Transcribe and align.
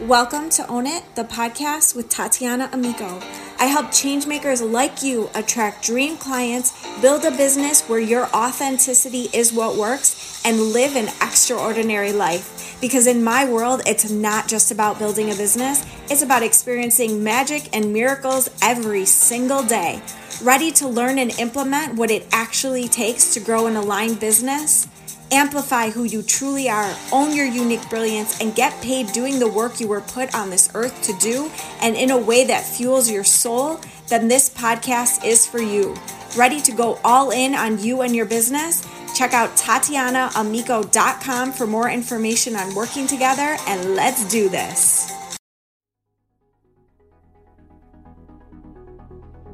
Welcome 0.00 0.50
to 0.50 0.66
Own 0.66 0.88
It, 0.88 1.04
the 1.14 1.22
podcast 1.22 1.94
with 1.94 2.08
Tatiana 2.08 2.68
Amico. 2.72 3.20
I 3.60 3.66
help 3.66 3.86
changemakers 3.86 4.68
like 4.68 5.04
you 5.04 5.30
attract 5.36 5.84
dream 5.84 6.16
clients, 6.16 6.72
build 7.00 7.24
a 7.24 7.30
business 7.30 7.82
where 7.82 8.00
your 8.00 8.26
authenticity 8.34 9.28
is 9.32 9.52
what 9.52 9.76
works, 9.76 10.42
and 10.44 10.60
live 10.72 10.96
an 10.96 11.06
extraordinary 11.22 12.12
life. 12.12 12.76
Because 12.80 13.06
in 13.06 13.22
my 13.22 13.48
world, 13.48 13.82
it's 13.86 14.10
not 14.10 14.48
just 14.48 14.72
about 14.72 14.98
building 14.98 15.30
a 15.30 15.36
business, 15.36 15.86
it's 16.10 16.22
about 16.22 16.42
experiencing 16.42 17.22
magic 17.22 17.68
and 17.72 17.92
miracles 17.92 18.50
every 18.62 19.04
single 19.04 19.62
day. 19.62 20.02
Ready 20.42 20.72
to 20.72 20.88
learn 20.88 21.20
and 21.20 21.30
implement 21.38 21.94
what 21.94 22.10
it 22.10 22.26
actually 22.32 22.88
takes 22.88 23.32
to 23.34 23.38
grow 23.38 23.68
an 23.68 23.76
aligned 23.76 24.18
business? 24.18 24.88
Amplify 25.34 25.90
who 25.90 26.04
you 26.04 26.22
truly 26.22 26.68
are, 26.68 26.96
own 27.10 27.34
your 27.34 27.44
unique 27.44 27.90
brilliance, 27.90 28.40
and 28.40 28.54
get 28.54 28.80
paid 28.80 29.08
doing 29.08 29.40
the 29.40 29.48
work 29.48 29.80
you 29.80 29.88
were 29.88 30.00
put 30.00 30.32
on 30.32 30.48
this 30.48 30.70
earth 30.74 31.02
to 31.02 31.12
do 31.14 31.50
and 31.80 31.96
in 31.96 32.12
a 32.12 32.16
way 32.16 32.44
that 32.44 32.62
fuels 32.64 33.10
your 33.10 33.24
soul, 33.24 33.80
then 34.06 34.28
this 34.28 34.48
podcast 34.48 35.24
is 35.24 35.44
for 35.44 35.60
you. 35.60 35.96
Ready 36.36 36.60
to 36.60 36.70
go 36.70 37.00
all 37.02 37.32
in 37.32 37.56
on 37.56 37.82
you 37.82 38.02
and 38.02 38.14
your 38.14 38.26
business? 38.26 38.86
Check 39.16 39.34
out 39.34 39.50
TatianaAmico.com 39.56 41.52
for 41.52 41.66
more 41.66 41.90
information 41.90 42.54
on 42.54 42.72
working 42.76 43.08
together, 43.08 43.56
and 43.66 43.96
let's 43.96 44.28
do 44.28 44.48
this. 44.48 45.23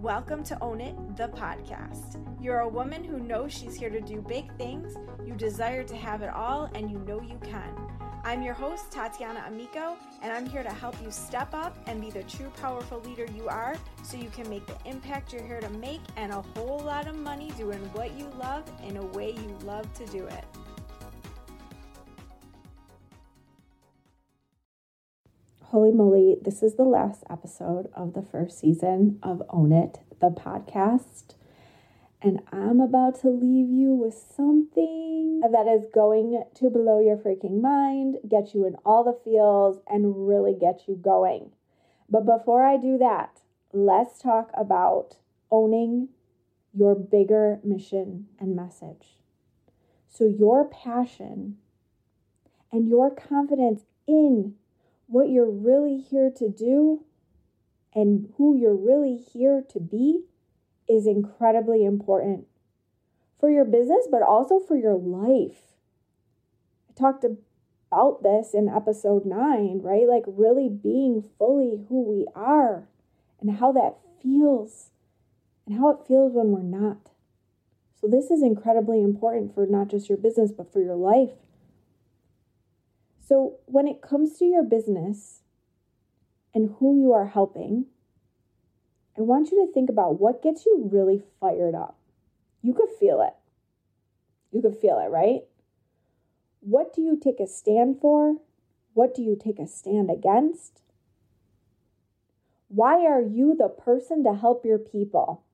Welcome 0.02 0.44
to 0.44 0.56
Own 0.62 0.80
It, 0.80 0.96
the 1.18 1.28
podcast. 1.28 2.24
You're 2.40 2.60
a 2.60 2.68
woman 2.68 3.04
who 3.04 3.20
knows 3.20 3.52
she's 3.52 3.74
here 3.74 3.90
to 3.90 4.00
do 4.00 4.22
big 4.22 4.50
things, 4.56 4.94
you 5.26 5.34
desire 5.34 5.84
to 5.84 5.94
have 5.94 6.22
it 6.22 6.30
all, 6.30 6.70
and 6.74 6.90
you 6.90 7.00
know 7.00 7.20
you 7.20 7.38
can. 7.44 7.76
I'm 8.24 8.42
your 8.42 8.54
host, 8.54 8.90
Tatiana 8.90 9.44
Amico, 9.46 9.98
and 10.22 10.32
I'm 10.32 10.46
here 10.46 10.62
to 10.62 10.70
help 10.70 10.96
you 11.02 11.10
step 11.10 11.52
up 11.52 11.76
and 11.86 12.00
be 12.00 12.08
the 12.08 12.22
true 12.22 12.50
powerful 12.62 13.00
leader 13.00 13.26
you 13.36 13.46
are 13.48 13.76
so 14.02 14.16
you 14.16 14.30
can 14.30 14.48
make 14.48 14.64
the 14.66 14.78
impact 14.86 15.34
you're 15.34 15.46
here 15.46 15.60
to 15.60 15.68
make 15.68 16.00
and 16.16 16.32
a 16.32 16.40
whole 16.40 16.78
lot 16.78 17.06
of 17.06 17.14
money 17.14 17.52
doing 17.58 17.80
what 17.92 18.18
you 18.18 18.26
love 18.38 18.64
in 18.82 18.96
a 18.96 19.04
way 19.04 19.32
you 19.32 19.58
love 19.64 19.92
to 19.92 20.06
do 20.06 20.24
it. 20.24 20.44
Holy 25.70 25.92
moly, 25.92 26.36
this 26.42 26.64
is 26.64 26.74
the 26.74 26.82
last 26.82 27.22
episode 27.30 27.90
of 27.94 28.12
the 28.12 28.22
first 28.22 28.58
season 28.58 29.20
of 29.22 29.40
Own 29.50 29.70
It, 29.70 30.00
the 30.20 30.30
podcast. 30.30 31.36
And 32.20 32.40
I'm 32.50 32.80
about 32.80 33.20
to 33.20 33.28
leave 33.28 33.70
you 33.70 33.94
with 33.94 34.14
something 34.34 35.38
that 35.42 35.68
is 35.68 35.86
going 35.94 36.42
to 36.56 36.70
blow 36.70 36.98
your 36.98 37.16
freaking 37.16 37.60
mind, 37.60 38.16
get 38.28 38.52
you 38.52 38.66
in 38.66 38.74
all 38.84 39.04
the 39.04 39.16
feels, 39.22 39.78
and 39.86 40.26
really 40.26 40.56
get 40.60 40.88
you 40.88 40.96
going. 40.96 41.52
But 42.08 42.26
before 42.26 42.64
I 42.64 42.76
do 42.76 42.98
that, 42.98 43.38
let's 43.72 44.18
talk 44.18 44.50
about 44.54 45.18
owning 45.52 46.08
your 46.74 46.96
bigger 46.96 47.60
mission 47.62 48.26
and 48.40 48.56
message. 48.56 49.20
So, 50.08 50.24
your 50.24 50.64
passion 50.64 51.58
and 52.72 52.88
your 52.88 53.14
confidence 53.14 53.82
in 54.08 54.56
what 55.10 55.28
you're 55.28 55.50
really 55.50 55.98
here 55.98 56.30
to 56.36 56.48
do 56.48 57.04
and 57.94 58.32
who 58.36 58.56
you're 58.56 58.76
really 58.76 59.16
here 59.16 59.62
to 59.68 59.80
be 59.80 60.22
is 60.88 61.06
incredibly 61.06 61.84
important 61.84 62.46
for 63.38 63.50
your 63.50 63.64
business, 63.64 64.06
but 64.10 64.22
also 64.22 64.60
for 64.60 64.76
your 64.76 64.94
life. 64.94 65.74
I 66.88 66.92
talked 66.98 67.24
about 67.24 68.22
this 68.22 68.54
in 68.54 68.68
episode 68.68 69.26
nine, 69.26 69.80
right? 69.82 70.06
Like 70.06 70.24
really 70.26 70.68
being 70.68 71.24
fully 71.38 71.84
who 71.88 72.02
we 72.02 72.26
are 72.36 72.86
and 73.40 73.58
how 73.58 73.72
that 73.72 73.96
feels 74.22 74.90
and 75.66 75.76
how 75.78 75.90
it 75.90 76.06
feels 76.06 76.32
when 76.32 76.52
we're 76.52 76.62
not. 76.62 77.10
So, 78.00 78.06
this 78.08 78.30
is 78.30 78.42
incredibly 78.42 79.02
important 79.02 79.54
for 79.54 79.66
not 79.66 79.88
just 79.88 80.08
your 80.08 80.16
business, 80.16 80.52
but 80.52 80.72
for 80.72 80.80
your 80.80 80.96
life. 80.96 81.32
So, 83.30 83.58
when 83.66 83.86
it 83.86 84.02
comes 84.02 84.36
to 84.38 84.44
your 84.44 84.64
business 84.64 85.42
and 86.52 86.74
who 86.80 87.00
you 87.00 87.12
are 87.12 87.28
helping, 87.28 87.86
I 89.16 89.20
want 89.20 89.52
you 89.52 89.64
to 89.64 89.72
think 89.72 89.88
about 89.88 90.18
what 90.18 90.42
gets 90.42 90.66
you 90.66 90.88
really 90.90 91.22
fired 91.38 91.76
up. 91.76 91.96
You 92.60 92.74
could 92.74 92.88
feel 92.98 93.22
it. 93.22 93.34
You 94.50 94.60
could 94.60 94.76
feel 94.76 94.98
it, 94.98 95.12
right? 95.12 95.42
What 96.58 96.92
do 96.92 97.02
you 97.02 97.16
take 97.16 97.38
a 97.38 97.46
stand 97.46 98.00
for? 98.00 98.34
What 98.94 99.14
do 99.14 99.22
you 99.22 99.38
take 99.40 99.60
a 99.60 99.68
stand 99.68 100.10
against? 100.10 100.82
Why 102.66 103.06
are 103.06 103.22
you 103.22 103.54
the 103.54 103.68
person 103.68 104.24
to 104.24 104.34
help 104.34 104.64
your 104.64 104.78
people? 104.78 105.44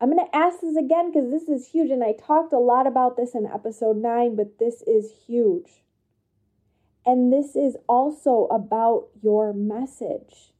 I'm 0.00 0.10
going 0.10 0.26
to 0.26 0.36
ask 0.36 0.60
this 0.60 0.76
again 0.76 1.12
because 1.12 1.30
this 1.30 1.48
is 1.48 1.68
huge, 1.68 1.92
and 1.92 2.02
I 2.02 2.14
talked 2.14 2.52
a 2.52 2.58
lot 2.58 2.88
about 2.88 3.16
this 3.16 3.36
in 3.36 3.46
episode 3.46 3.96
nine, 3.96 4.34
but 4.34 4.58
this 4.58 4.82
is 4.88 5.12
huge. 5.28 5.84
And 7.06 7.32
this 7.32 7.54
is 7.54 7.76
also 7.88 8.48
about 8.50 9.06
your 9.22 9.52
message. 9.52 10.52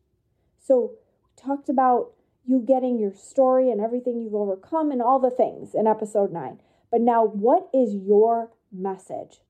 So, 0.61 0.93
talked 1.37 1.69
about 1.69 2.13
you 2.47 2.61
getting 2.61 2.99
your 2.99 3.13
story 3.13 3.71
and 3.71 3.81
everything 3.81 4.21
you've 4.21 4.35
overcome 4.35 4.93
and 4.93 5.03
all 5.03 5.19
the 5.19 5.31
things 5.31 5.75
in 5.75 5.87
episode 5.87 6.33
9. 6.33 6.61
But 6.91 7.01
now 7.01 7.25
what 7.25 7.69
is 7.75 7.95
your 7.95 8.53
message? 8.73 9.41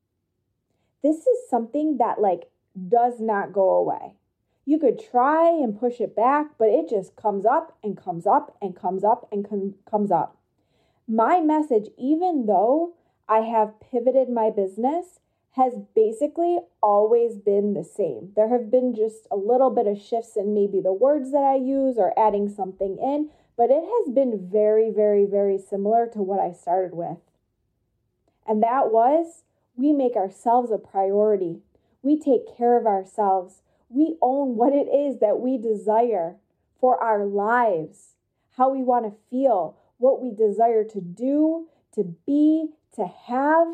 This 1.02 1.18
is 1.26 1.48
something 1.50 1.98
that 1.98 2.20
like 2.20 2.48
does 2.88 3.20
not 3.20 3.52
go 3.52 3.74
away. 3.74 4.14
You 4.64 4.78
could 4.78 4.98
try 4.98 5.48
and 5.48 5.78
push 5.78 6.00
it 6.00 6.16
back, 6.16 6.52
but 6.58 6.68
it 6.68 6.88
just 6.88 7.14
comes 7.14 7.46
up 7.46 7.78
and 7.84 7.96
comes 7.96 8.26
up 8.26 8.56
and 8.60 8.74
comes 8.74 9.04
up 9.04 9.28
and 9.30 9.48
com- 9.48 9.74
comes 9.88 10.10
up. 10.10 10.38
My 11.06 11.40
message, 11.40 11.88
even 11.96 12.46
though 12.46 12.94
I 13.28 13.40
have 13.40 13.78
pivoted 13.80 14.28
my 14.28 14.50
business 14.50 15.20
has 15.56 15.72
basically 15.94 16.58
always 16.82 17.38
been 17.38 17.72
the 17.72 17.84
same. 17.84 18.30
There 18.36 18.50
have 18.50 18.70
been 18.70 18.94
just 18.94 19.26
a 19.30 19.36
little 19.36 19.70
bit 19.70 19.86
of 19.86 19.98
shifts 19.98 20.36
in 20.36 20.52
maybe 20.52 20.80
the 20.82 20.92
words 20.92 21.32
that 21.32 21.44
I 21.44 21.56
use 21.56 21.96
or 21.96 22.18
adding 22.18 22.48
something 22.48 22.98
in, 23.00 23.30
but 23.56 23.70
it 23.70 23.82
has 23.82 24.14
been 24.14 24.48
very, 24.52 24.90
very, 24.90 25.24
very 25.24 25.58
similar 25.58 26.06
to 26.12 26.18
what 26.18 26.40
I 26.40 26.52
started 26.52 26.94
with. 26.94 27.16
And 28.46 28.62
that 28.62 28.92
was 28.92 29.44
we 29.76 29.92
make 29.92 30.14
ourselves 30.14 30.70
a 30.70 30.78
priority. 30.78 31.60
We 32.02 32.18
take 32.18 32.56
care 32.56 32.78
of 32.78 32.86
ourselves. 32.86 33.62
We 33.88 34.16
own 34.20 34.56
what 34.56 34.74
it 34.74 34.88
is 34.88 35.20
that 35.20 35.40
we 35.40 35.56
desire 35.56 36.36
for 36.78 37.02
our 37.02 37.24
lives, 37.24 38.14
how 38.56 38.70
we 38.70 38.82
want 38.82 39.06
to 39.06 39.18
feel, 39.30 39.78
what 39.98 40.20
we 40.20 40.32
desire 40.34 40.84
to 40.84 41.00
do, 41.00 41.68
to 41.94 42.14
be, 42.26 42.68
to 42.94 43.06
have 43.06 43.68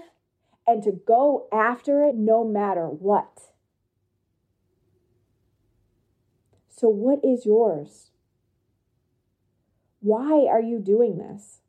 and 0.66 0.82
to 0.82 0.92
go 0.92 1.48
after 1.52 2.04
it 2.04 2.14
no 2.14 2.44
matter 2.44 2.86
what. 2.86 3.50
So, 6.68 6.88
what 6.88 7.20
is 7.24 7.46
yours? 7.46 8.10
Why 10.00 10.46
are 10.50 10.60
you 10.60 10.78
doing 10.78 11.18
this? 11.18 11.60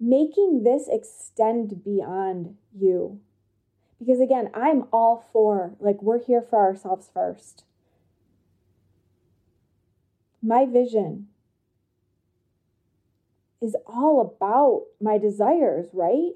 Making 0.00 0.64
this 0.64 0.88
extend 0.88 1.84
beyond 1.84 2.56
you. 2.76 3.20
Because 3.98 4.20
again, 4.20 4.50
I'm 4.52 4.84
all 4.92 5.24
for, 5.32 5.76
like, 5.78 6.02
we're 6.02 6.22
here 6.22 6.42
for 6.42 6.58
ourselves 6.58 7.08
first. 7.14 7.64
My 10.42 10.66
vision 10.66 11.28
is 13.62 13.76
all 13.86 14.20
about 14.20 14.86
my 15.00 15.16
desires, 15.16 15.86
right? 15.92 16.32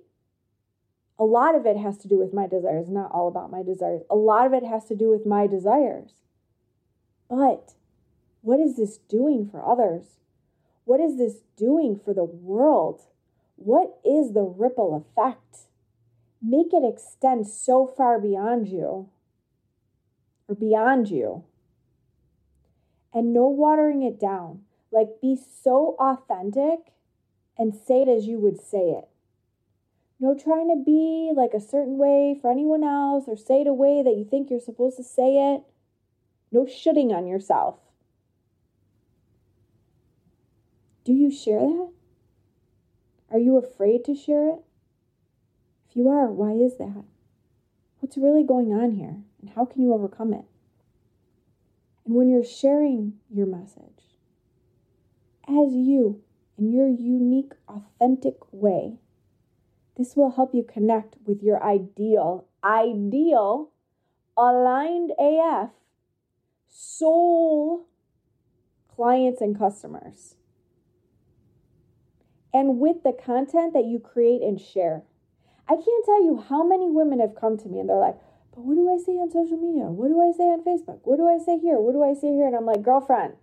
A 1.19 1.25
lot 1.25 1.55
of 1.55 1.67
it 1.67 1.77
has 1.77 1.99
to 1.99 2.09
do 2.09 2.17
with 2.17 2.33
my 2.33 2.47
desires, 2.47 2.89
not 2.89 3.11
all 3.11 3.29
about 3.29 3.51
my 3.51 3.63
desires. 3.63 4.03
A 4.09 4.15
lot 4.15 4.47
of 4.47 4.53
it 4.53 4.65
has 4.65 4.85
to 4.87 4.95
do 4.95 5.11
with 5.11 5.27
my 5.27 5.47
desires. 5.47 6.13
But 7.29 7.75
what 8.41 8.61
is 8.61 8.77
this 8.77 8.99
doing 9.09 9.49
for 9.51 9.65
others? 9.65 10.05
What 10.85 11.01
is 11.01 11.19
this 11.19 11.43
doing 11.57 12.01
for 12.03 12.15
the 12.15 12.25
world? 12.25 13.03
What 13.57 13.99
is 14.05 14.33
the 14.33 14.45
ripple 14.45 14.95
effect? 14.95 15.67
Make 16.41 16.73
it 16.73 16.85
extend 16.85 17.49
so 17.49 17.87
far 17.87 18.21
beyond 18.21 18.69
you 18.69 19.09
or 20.49 20.55
beyond 20.55 21.11
you. 21.11 21.45
And 23.13 23.35
no 23.35 23.49
watering 23.49 24.03
it 24.03 24.21
down. 24.21 24.61
Like 24.93 25.21
be 25.21 25.37
so 25.37 25.97
authentic 25.99 26.93
and 27.59 27.75
say 27.75 28.03
it 28.03 28.09
as 28.09 28.27
you 28.27 28.39
would 28.39 28.61
say 28.61 28.91
it. 28.91 29.09
No 30.21 30.35
trying 30.37 30.69
to 30.69 30.83
be 30.85 31.33
like 31.37 31.55
a 31.55 31.61
certain 31.61 31.97
way 31.97 32.37
for 32.41 32.51
anyone 32.51 32.83
else 32.83 33.25
or 33.29 33.37
say 33.37 33.61
it 33.61 33.67
a 33.67 33.73
way 33.73 34.03
that 34.03 34.17
you 34.17 34.25
think 34.25 34.51
you're 34.51 34.61
supposed 34.61 34.97
to 34.97 35.05
say 35.05 35.55
it. 35.55 35.63
No 36.51 36.65
shitting 36.65 37.13
on 37.13 37.27
yourself. 37.27 37.77
Do 41.05 41.13
you 41.13 41.31
share 41.31 41.61
that? 41.61 41.91
Are 43.31 43.39
you 43.39 43.57
afraid 43.57 44.05
to 44.05 44.15
share 44.15 44.49
it? 44.51 44.61
If 45.89 45.97
you 45.97 46.09
are, 46.09 46.27
why 46.27 46.53
is 46.53 46.79
that? 46.79 47.05
What's 48.01 48.19
really 48.19 48.43
going 48.43 48.73
on 48.73 48.93
here? 48.93 49.17
And 49.41 49.51
how 49.55 49.65
can 49.65 49.83
you 49.83 49.95
overcome 49.95 50.33
it? 50.33 50.45
And 52.05 52.15
when 52.15 52.29
you're 52.29 52.45
sharing 52.45 53.15
your 53.31 53.47
message 53.47 54.17
as 55.47 55.73
you 55.75 56.23
in 56.59 56.73
your 56.73 56.89
unique, 56.89 57.53
authentic 57.69 58.37
way, 58.53 58.99
this 59.99 60.15
will 60.15 60.31
help 60.31 60.55
you 60.55 60.63
connect 60.63 61.17
with 61.27 61.43
your 61.43 61.63
ideal, 61.63 62.47
ideal, 62.65 63.71
aligned 64.37 65.11
AF 65.19 65.71
soul 66.69 67.87
clients 68.95 69.41
and 69.41 69.59
customers. 69.59 70.37
And 72.55 72.79
with 72.79 73.03
the 73.03 73.13
content 73.13 73.75
that 73.75 73.85
you 73.85 73.99
create 73.99 74.43
and 74.43 74.61
share. 74.61 75.03
I 75.69 75.75
can't 75.75 76.05
tell 76.05 76.25
you 76.25 76.43
how 76.49 76.67
many 76.67 76.89
women 76.89 77.21
have 77.21 77.35
come 77.39 77.59
to 77.59 77.69
me 77.69 77.79
and 77.79 77.89
they're 77.89 77.97
like, 77.97 78.17
but 78.55 78.65
what 78.65 78.75
do 78.75 78.91
I 78.91 78.97
say 78.97 79.13
on 79.13 79.31
social 79.31 79.59
media? 79.59 79.85
What 79.85 80.09
do 80.09 80.21
I 80.21 80.33
say 80.33 80.45
on 80.45 80.65
Facebook? 80.65 81.01
What 81.03 81.17
do 81.19 81.29
I 81.29 81.39
say 81.39 81.59
here? 81.59 81.79
What 81.79 81.93
do 81.93 82.03
I 82.03 82.15
say 82.15 82.33
here? 82.33 82.47
And 82.47 82.57
I'm 82.57 82.65
like, 82.65 82.83
girlfriend, 82.83 83.35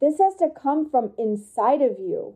this 0.00 0.18
has 0.18 0.36
to 0.36 0.48
come 0.48 0.88
from 0.88 1.12
inside 1.18 1.82
of 1.82 1.98
you, 1.98 2.34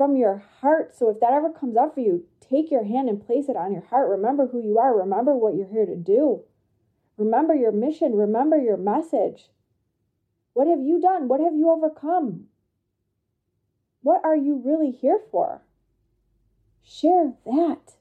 from 0.00 0.16
your 0.16 0.42
heart. 0.62 0.96
So 0.96 1.10
if 1.10 1.20
that 1.20 1.34
ever 1.34 1.50
comes 1.50 1.76
up 1.76 1.92
for 1.92 2.00
you, 2.00 2.24
take 2.40 2.70
your 2.70 2.84
hand 2.84 3.10
and 3.10 3.20
place 3.20 3.50
it 3.50 3.56
on 3.56 3.70
your 3.70 3.84
heart. 3.84 4.08
Remember 4.08 4.46
who 4.46 4.58
you 4.58 4.78
are. 4.78 4.96
Remember 4.96 5.36
what 5.36 5.54
you're 5.54 5.68
here 5.68 5.84
to 5.84 5.94
do. 5.94 6.40
Remember 7.18 7.54
your 7.54 7.70
mission. 7.70 8.14
Remember 8.14 8.56
your 8.56 8.78
message. 8.78 9.50
What 10.54 10.68
have 10.68 10.80
you 10.80 11.02
done? 11.02 11.28
What 11.28 11.40
have 11.40 11.54
you 11.54 11.68
overcome? 11.68 12.46
What 14.00 14.22
are 14.24 14.34
you 14.34 14.62
really 14.64 14.90
here 14.90 15.20
for? 15.30 15.60
Share 16.82 17.34
that. 17.44 17.96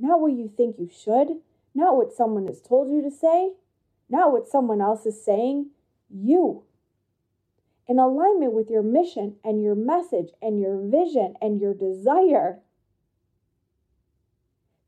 Not 0.00 0.20
what 0.20 0.32
you 0.32 0.50
think 0.56 0.80
you 0.80 0.90
should, 0.92 1.28
not 1.76 1.96
what 1.96 2.12
someone 2.12 2.48
has 2.48 2.60
told 2.60 2.90
you 2.90 3.00
to 3.02 3.10
say, 3.12 3.52
not 4.08 4.32
what 4.32 4.48
someone 4.48 4.80
else 4.80 5.06
is 5.06 5.24
saying. 5.24 5.70
You. 6.10 6.64
In 7.88 7.98
alignment 7.98 8.52
with 8.52 8.68
your 8.68 8.82
mission 8.82 9.36
and 9.44 9.62
your 9.62 9.74
message 9.74 10.30
and 10.42 10.60
your 10.60 10.76
vision 10.76 11.34
and 11.40 11.60
your 11.60 11.74
desire. 11.74 12.60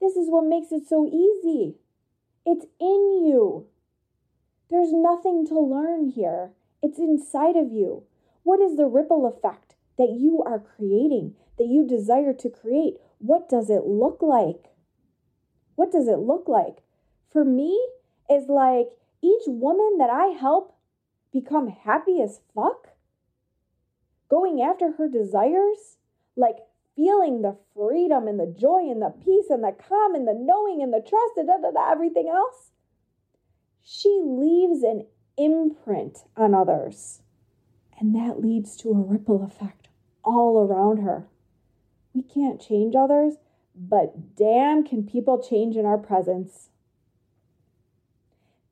This 0.00 0.16
is 0.16 0.28
what 0.28 0.44
makes 0.44 0.72
it 0.72 0.88
so 0.88 1.06
easy. 1.06 1.76
It's 2.44 2.66
in 2.80 3.24
you. 3.24 3.66
There's 4.70 4.92
nothing 4.92 5.46
to 5.46 5.58
learn 5.58 6.08
here. 6.08 6.50
It's 6.82 6.98
inside 6.98 7.56
of 7.56 7.72
you. 7.72 8.04
What 8.42 8.60
is 8.60 8.76
the 8.76 8.86
ripple 8.86 9.26
effect 9.26 9.74
that 9.96 10.16
you 10.18 10.42
are 10.44 10.58
creating, 10.58 11.34
that 11.58 11.66
you 11.66 11.86
desire 11.86 12.32
to 12.32 12.50
create? 12.50 12.96
What 13.18 13.48
does 13.48 13.70
it 13.70 13.84
look 13.84 14.18
like? 14.22 14.72
What 15.74 15.92
does 15.92 16.08
it 16.08 16.18
look 16.18 16.48
like? 16.48 16.78
For 17.30 17.44
me, 17.44 17.78
is 18.30 18.48
like 18.48 18.88
each 19.22 19.42
woman 19.46 19.98
that 19.98 20.10
I 20.10 20.28
help 20.38 20.74
become 21.32 21.68
happy 21.68 22.20
as 22.22 22.40
fuck, 22.54 22.88
going 24.28 24.60
after 24.60 24.92
her 24.92 25.08
desires, 25.08 25.96
like 26.36 26.58
feeling 26.94 27.42
the 27.42 27.56
freedom 27.74 28.26
and 28.26 28.40
the 28.40 28.54
joy 28.58 28.90
and 28.90 29.00
the 29.00 29.14
peace 29.24 29.46
and 29.50 29.62
the 29.62 29.72
calm 29.72 30.14
and 30.14 30.26
the 30.26 30.34
knowing 30.34 30.82
and 30.82 30.92
the 30.92 31.00
trust 31.00 31.36
and 31.36 31.46
da, 31.46 31.56
da, 31.56 31.70
da, 31.70 31.92
everything 31.92 32.28
else, 32.28 32.72
she 33.82 34.20
leaves 34.24 34.82
an 34.82 35.06
imprint 35.36 36.18
on 36.36 36.54
others. 36.54 37.22
And 38.00 38.14
that 38.14 38.40
leads 38.40 38.76
to 38.78 38.90
a 38.90 39.00
ripple 39.00 39.42
effect 39.42 39.88
all 40.24 40.58
around 40.60 40.98
her. 40.98 41.26
We 42.12 42.22
can't 42.22 42.60
change 42.60 42.94
others, 42.94 43.34
but 43.74 44.36
damn, 44.36 44.84
can 44.84 45.04
people 45.04 45.42
change 45.42 45.76
in 45.76 45.86
our 45.86 45.98
presence. 45.98 46.70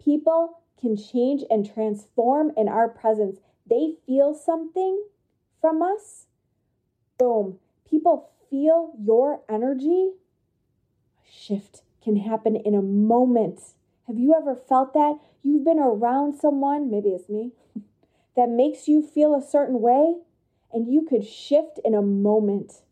People 0.02 0.60
can 0.80 0.96
change 0.96 1.42
and 1.50 1.70
transform 1.72 2.52
in 2.56 2.68
our 2.68 2.88
presence. 2.88 3.38
They 3.68 3.94
feel 4.06 4.34
something 4.34 5.04
from 5.60 5.82
us. 5.82 6.26
Boom. 7.18 7.58
People 7.88 8.30
feel 8.50 8.92
your 9.00 9.40
energy. 9.48 10.12
A 11.18 11.30
shift 11.30 11.82
can 12.02 12.16
happen 12.16 12.56
in 12.56 12.74
a 12.74 12.82
moment. 12.82 13.60
Have 14.06 14.18
you 14.18 14.34
ever 14.34 14.54
felt 14.54 14.94
that? 14.94 15.18
You've 15.42 15.64
been 15.64 15.78
around 15.78 16.34
someone, 16.34 16.90
maybe 16.90 17.10
it's 17.10 17.28
me, 17.28 17.52
that 18.36 18.48
makes 18.48 18.86
you 18.86 19.02
feel 19.02 19.34
a 19.34 19.42
certain 19.42 19.80
way, 19.80 20.16
and 20.72 20.92
you 20.92 21.06
could 21.08 21.26
shift 21.26 21.80
in 21.84 21.94
a 21.94 22.02
moment. 22.02 22.82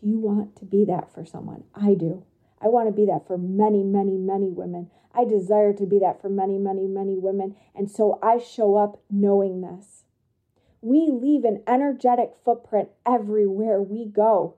Do 0.00 0.08
you 0.08 0.18
want 0.18 0.56
to 0.56 0.64
be 0.64 0.84
that 0.86 1.12
for 1.12 1.24
someone? 1.24 1.64
I 1.74 1.94
do. 1.94 2.24
I 2.60 2.68
want 2.68 2.88
to 2.88 2.92
be 2.92 3.06
that 3.06 3.26
for 3.26 3.38
many, 3.38 3.82
many, 3.82 4.16
many 4.16 4.50
women. 4.50 4.90
I 5.14 5.24
desire 5.24 5.72
to 5.74 5.86
be 5.86 5.98
that 6.00 6.20
for 6.20 6.28
many, 6.28 6.58
many, 6.58 6.86
many 6.86 7.18
women. 7.18 7.56
And 7.74 7.90
so 7.90 8.18
I 8.22 8.38
show 8.38 8.76
up 8.76 9.00
knowing 9.10 9.60
this. 9.60 10.04
We 10.80 11.08
leave 11.10 11.44
an 11.44 11.62
energetic 11.66 12.34
footprint 12.44 12.90
everywhere 13.04 13.82
we 13.82 14.06
go, 14.06 14.54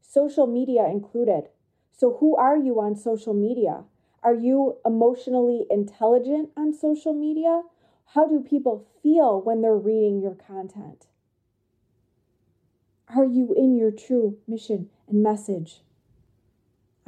social 0.00 0.46
media 0.46 0.86
included. 0.86 1.50
So, 1.92 2.16
who 2.18 2.34
are 2.34 2.56
you 2.56 2.80
on 2.80 2.96
social 2.96 3.34
media? 3.34 3.84
Are 4.22 4.34
you 4.34 4.78
emotionally 4.84 5.66
intelligent 5.70 6.50
on 6.56 6.72
social 6.72 7.14
media? 7.14 7.62
How 8.06 8.26
do 8.26 8.40
people 8.40 8.86
feel 9.02 9.40
when 9.40 9.60
they're 9.60 9.76
reading 9.76 10.20
your 10.20 10.34
content? 10.34 11.06
Are 13.14 13.24
you 13.24 13.54
in 13.54 13.76
your 13.76 13.92
true 13.92 14.38
mission 14.48 14.90
and 15.08 15.22
message? 15.22 15.82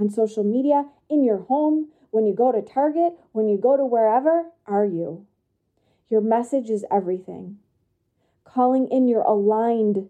On 0.03 0.11
social 0.11 0.43
media, 0.43 0.87
in 1.09 1.23
your 1.23 1.43
home, 1.45 1.91
when 2.11 2.27
you 2.27 2.35
go 2.35 2.51
to 2.51 2.61
Target, 2.61 3.13
when 3.31 3.47
you 3.47 3.57
go 3.57 3.77
to 3.77 3.85
wherever, 3.85 4.47
are 4.67 4.85
you? 4.85 5.27
Your 6.11 6.21
message 6.21 6.71
is 6.71 6.85
everything. 6.91 7.59
Calling 8.43 8.89
in 8.89 9.07
your 9.07 9.21
aligned 9.21 10.09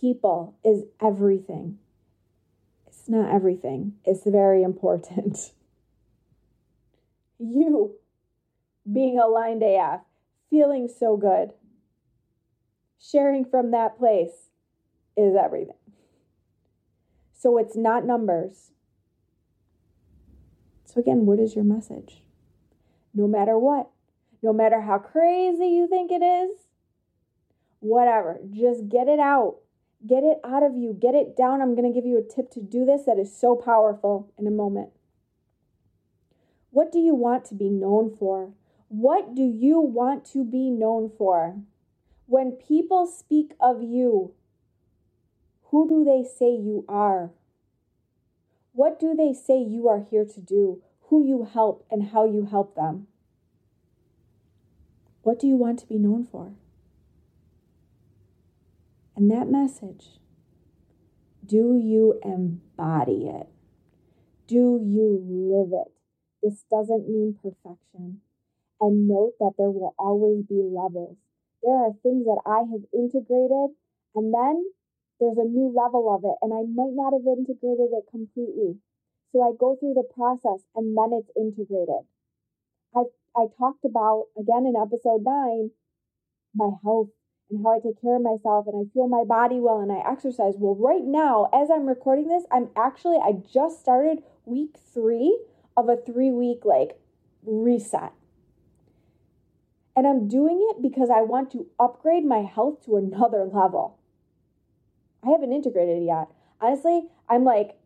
people 0.00 0.56
is 0.64 0.84
everything. 1.02 1.76
It's 2.86 3.10
not 3.10 3.30
everything, 3.30 3.96
it's 4.06 4.24
very 4.24 4.62
important. 4.62 5.52
you 7.38 7.96
being 8.90 9.18
aligned 9.18 9.62
AF, 9.62 10.00
feeling 10.48 10.88
so 10.88 11.18
good, 11.18 11.52
sharing 12.98 13.44
from 13.44 13.70
that 13.72 13.98
place 13.98 14.48
is 15.14 15.36
everything. 15.36 15.76
So 17.34 17.58
it's 17.58 17.76
not 17.76 18.06
numbers. 18.06 18.70
So, 20.96 21.00
again, 21.00 21.26
what 21.26 21.38
is 21.38 21.54
your 21.54 21.64
message? 21.64 22.22
No 23.12 23.28
matter 23.28 23.58
what, 23.58 23.90
no 24.42 24.54
matter 24.54 24.80
how 24.80 24.96
crazy 24.96 25.66
you 25.66 25.86
think 25.86 26.10
it 26.10 26.22
is, 26.22 26.68
whatever, 27.80 28.38
just 28.50 28.88
get 28.88 29.06
it 29.06 29.18
out. 29.18 29.56
Get 30.06 30.24
it 30.24 30.38
out 30.42 30.62
of 30.62 30.74
you. 30.74 30.96
Get 30.98 31.14
it 31.14 31.36
down. 31.36 31.60
I'm 31.60 31.74
going 31.74 31.92
to 31.92 31.94
give 31.94 32.06
you 32.06 32.18
a 32.18 32.22
tip 32.22 32.50
to 32.52 32.62
do 32.62 32.86
this 32.86 33.04
that 33.04 33.18
is 33.18 33.36
so 33.36 33.54
powerful 33.54 34.32
in 34.38 34.46
a 34.46 34.50
moment. 34.50 34.88
What 36.70 36.90
do 36.90 36.98
you 36.98 37.14
want 37.14 37.44
to 37.46 37.54
be 37.54 37.68
known 37.68 38.14
for? 38.18 38.52
What 38.88 39.34
do 39.34 39.42
you 39.42 39.80
want 39.80 40.24
to 40.32 40.44
be 40.44 40.70
known 40.70 41.10
for? 41.18 41.56
When 42.24 42.52
people 42.52 43.06
speak 43.06 43.52
of 43.60 43.82
you, 43.82 44.32
who 45.64 45.86
do 45.86 46.04
they 46.04 46.26
say 46.26 46.52
you 46.52 46.86
are? 46.88 47.32
What 48.76 49.00
do 49.00 49.14
they 49.16 49.32
say 49.32 49.62
you 49.62 49.88
are 49.88 50.04
here 50.10 50.26
to 50.26 50.40
do? 50.42 50.82
Who 51.08 51.24
you 51.24 51.48
help 51.50 51.86
and 51.90 52.10
how 52.10 52.26
you 52.26 52.44
help 52.44 52.76
them? 52.76 53.06
What 55.22 55.40
do 55.40 55.46
you 55.46 55.56
want 55.56 55.78
to 55.78 55.86
be 55.86 55.96
known 55.96 56.28
for? 56.30 56.52
And 59.16 59.30
that 59.30 59.48
message, 59.48 60.20
do 61.46 61.80
you 61.82 62.20
embody 62.22 63.28
it? 63.28 63.48
Do 64.46 64.78
you 64.84 65.24
live 65.26 65.72
it? 65.72 65.90
This 66.42 66.62
doesn't 66.70 67.08
mean 67.08 67.34
perfection. 67.42 68.20
And 68.78 69.08
note 69.08 69.32
that 69.40 69.52
there 69.56 69.70
will 69.70 69.94
always 69.98 70.44
be 70.44 70.60
levels. 70.62 71.16
There 71.62 71.72
are 71.72 71.92
things 72.02 72.26
that 72.26 72.42
I 72.44 72.58
have 72.70 72.84
integrated, 72.92 73.74
and 74.14 74.34
then 74.34 74.66
there's 75.20 75.38
a 75.38 75.48
new 75.48 75.72
level 75.74 76.12
of 76.12 76.24
it, 76.24 76.36
and 76.42 76.52
I 76.52 76.62
might 76.68 76.92
not 76.92 77.12
have 77.12 77.26
integrated 77.26 77.92
it 77.92 78.10
completely. 78.10 78.76
So 79.32 79.42
I 79.42 79.52
go 79.58 79.76
through 79.76 79.94
the 79.94 80.08
process 80.14 80.64
and 80.74 80.96
then 80.96 81.12
it's 81.12 81.30
integrated. 81.36 82.04
I, 82.94 83.04
I 83.36 83.46
talked 83.58 83.84
about, 83.84 84.26
again 84.38 84.66
in 84.66 84.74
episode 84.76 85.22
nine, 85.24 85.70
my 86.54 86.70
health 86.82 87.08
and 87.50 87.62
how 87.62 87.76
I 87.76 87.78
take 87.80 88.00
care 88.00 88.16
of 88.16 88.22
myself 88.22 88.66
and 88.66 88.74
I 88.74 88.92
feel 88.92 89.08
my 89.08 89.24
body 89.24 89.60
well 89.60 89.80
and 89.80 89.92
I 89.92 90.02
exercise. 90.10 90.54
Well, 90.56 90.74
right 90.74 91.04
now, 91.04 91.48
as 91.52 91.68
I'm 91.70 91.86
recording 91.86 92.28
this, 92.28 92.44
I'm 92.50 92.70
actually, 92.76 93.18
I 93.18 93.32
just 93.52 93.80
started 93.80 94.22
week 94.46 94.76
three 94.92 95.38
of 95.76 95.88
a 95.88 95.96
three 95.96 96.30
week 96.30 96.64
like 96.64 96.98
reset. 97.44 98.12
And 99.94 100.06
I'm 100.06 100.28
doing 100.28 100.66
it 100.70 100.82
because 100.82 101.08
I 101.10 101.22
want 101.22 101.52
to 101.52 101.66
upgrade 101.78 102.24
my 102.24 102.42
health 102.42 102.84
to 102.86 102.96
another 102.96 103.44
level. 103.52 103.95
I 105.26 105.30
haven't 105.30 105.52
integrated 105.52 106.04
yet. 106.04 106.28
Honestly, 106.60 107.08
I'm 107.28 107.44
like 107.44 107.76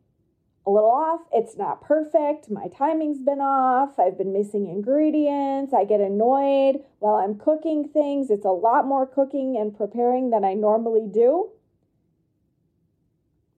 a 0.67 0.71
little 0.71 0.91
off. 0.91 1.21
It's 1.33 1.57
not 1.57 1.83
perfect. 1.83 2.51
My 2.51 2.69
timing's 2.69 3.23
been 3.23 3.41
off. 3.41 3.99
I've 3.99 4.19
been 4.19 4.33
missing 4.33 4.67
ingredients. 4.67 5.73
I 5.73 5.85
get 5.85 6.01
annoyed 6.01 6.85
while 6.99 7.15
I'm 7.15 7.39
cooking 7.39 7.89
things. 7.89 8.31
It's 8.31 8.45
a 8.45 8.51
lot 8.51 8.87
more 8.87 9.07
cooking 9.07 9.57
and 9.57 9.77
preparing 9.77 10.31
than 10.31 10.45
I 10.45 10.55
normally 10.55 11.09
do. 11.11 11.51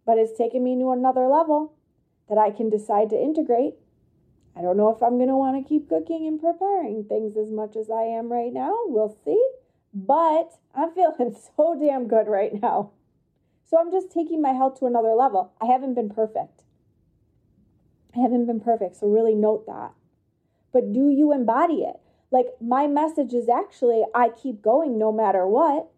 But 0.06 0.18
it's 0.18 0.36
taken 0.36 0.62
me 0.62 0.78
to 0.78 0.92
another 0.92 1.26
level 1.26 1.74
that 2.28 2.38
I 2.38 2.50
can 2.50 2.70
decide 2.70 3.10
to 3.10 3.20
integrate. 3.20 3.74
I 4.56 4.62
don't 4.62 4.76
know 4.76 4.90
if 4.90 5.02
I'm 5.02 5.16
going 5.16 5.28
to 5.28 5.36
want 5.36 5.62
to 5.62 5.68
keep 5.68 5.88
cooking 5.88 6.26
and 6.26 6.40
preparing 6.40 7.04
things 7.04 7.36
as 7.36 7.50
much 7.50 7.74
as 7.74 7.90
I 7.90 8.02
am 8.02 8.30
right 8.30 8.52
now. 8.52 8.74
We'll 8.86 9.16
see. 9.24 9.42
But 9.92 10.52
I'm 10.74 10.92
feeling 10.94 11.34
so 11.56 11.76
damn 11.80 12.06
good 12.06 12.28
right 12.28 12.60
now. 12.60 12.92
So 13.66 13.78
I'm 13.78 13.90
just 13.90 14.10
taking 14.10 14.42
my 14.42 14.52
health 14.52 14.78
to 14.80 14.86
another 14.86 15.14
level. 15.14 15.52
I 15.60 15.66
haven't 15.66 15.94
been 15.94 16.10
perfect. 16.10 16.62
I 18.14 18.20
haven't 18.20 18.46
been 18.46 18.60
perfect. 18.60 18.96
So 18.96 19.06
really 19.06 19.34
note 19.34 19.66
that. 19.66 19.92
But 20.72 20.92
do 20.92 21.08
you 21.10 21.32
embody 21.32 21.82
it? 21.82 21.96
Like 22.30 22.46
my 22.60 22.86
message 22.86 23.32
is 23.34 23.48
actually 23.48 24.04
I 24.14 24.30
keep 24.30 24.62
going 24.62 24.98
no 24.98 25.12
matter 25.12 25.46
what. 25.46 25.88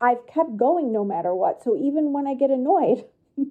I've 0.00 0.26
kept 0.26 0.56
going 0.56 0.92
no 0.92 1.04
matter 1.04 1.34
what. 1.34 1.62
So 1.62 1.76
even 1.76 2.12
when 2.12 2.26
I 2.26 2.34
get 2.34 2.50
annoyed, 2.50 3.04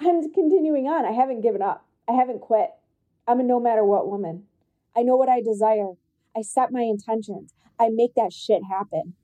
I'm 0.00 0.32
continuing 0.32 0.86
on. 0.86 1.04
I 1.04 1.12
haven't 1.12 1.42
given 1.42 1.60
up. 1.60 1.84
I 2.08 2.12
haven't 2.12 2.40
quit. 2.40 2.70
I'm 3.28 3.40
a 3.40 3.42
no 3.42 3.60
matter 3.60 3.84
what 3.84 4.08
woman. 4.08 4.44
I 4.96 5.02
know 5.02 5.16
what 5.16 5.28
I 5.28 5.40
desire. 5.40 5.92
I 6.36 6.42
set 6.42 6.72
my 6.72 6.82
intentions. 6.82 7.52
I 7.78 7.90
make 7.90 8.14
that 8.14 8.32
shit 8.32 8.62
happen. 8.68 9.14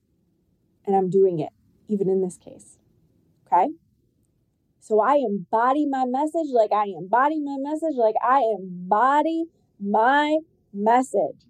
And 0.87 0.95
I'm 0.95 1.11
doing 1.11 1.41
it, 1.41 1.51
even 1.89 2.09
in 2.09 2.23
this 2.23 2.37
case. 2.37 2.79
Okay? 3.47 3.69
So 4.81 5.01
I 5.01 5.17
embody 5.17 5.87
my 5.87 6.05
message 6.07 6.49
like 6.53 6.71
I 6.73 6.85
embody 6.97 7.41
my 7.41 7.57
message 7.59 7.97
like 7.97 8.15
I 8.23 8.43
embody 8.59 9.47
my 9.81 10.39
message. 10.73 11.47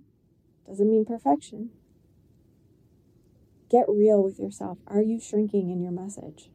Doesn't 0.66 0.90
mean 0.90 1.04
perfection. 1.04 1.70
Get 3.68 3.84
real 3.88 4.22
with 4.22 4.38
yourself. 4.38 4.78
Are 4.86 5.02
you 5.02 5.20
shrinking 5.20 5.70
in 5.70 5.82
your 5.82 5.92
message? 5.92 6.50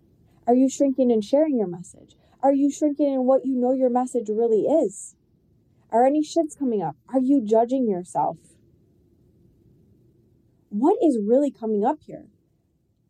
Are 0.47 0.55
you 0.55 0.69
shrinking 0.69 1.11
in 1.11 1.21
sharing 1.21 1.57
your 1.57 1.67
message? 1.67 2.15
Are 2.41 2.53
you 2.53 2.71
shrinking 2.71 3.13
in 3.13 3.25
what 3.25 3.45
you 3.45 3.55
know 3.55 3.73
your 3.73 3.89
message 3.89 4.27
really 4.29 4.61
is? 4.61 5.15
Are 5.91 6.05
any 6.05 6.23
shits 6.23 6.57
coming 6.57 6.81
up? 6.81 6.95
Are 7.13 7.21
you 7.21 7.45
judging 7.45 7.87
yourself? 7.87 8.37
What 10.69 10.97
is 11.03 11.19
really 11.23 11.51
coming 11.51 11.85
up 11.85 11.99
here? 12.07 12.25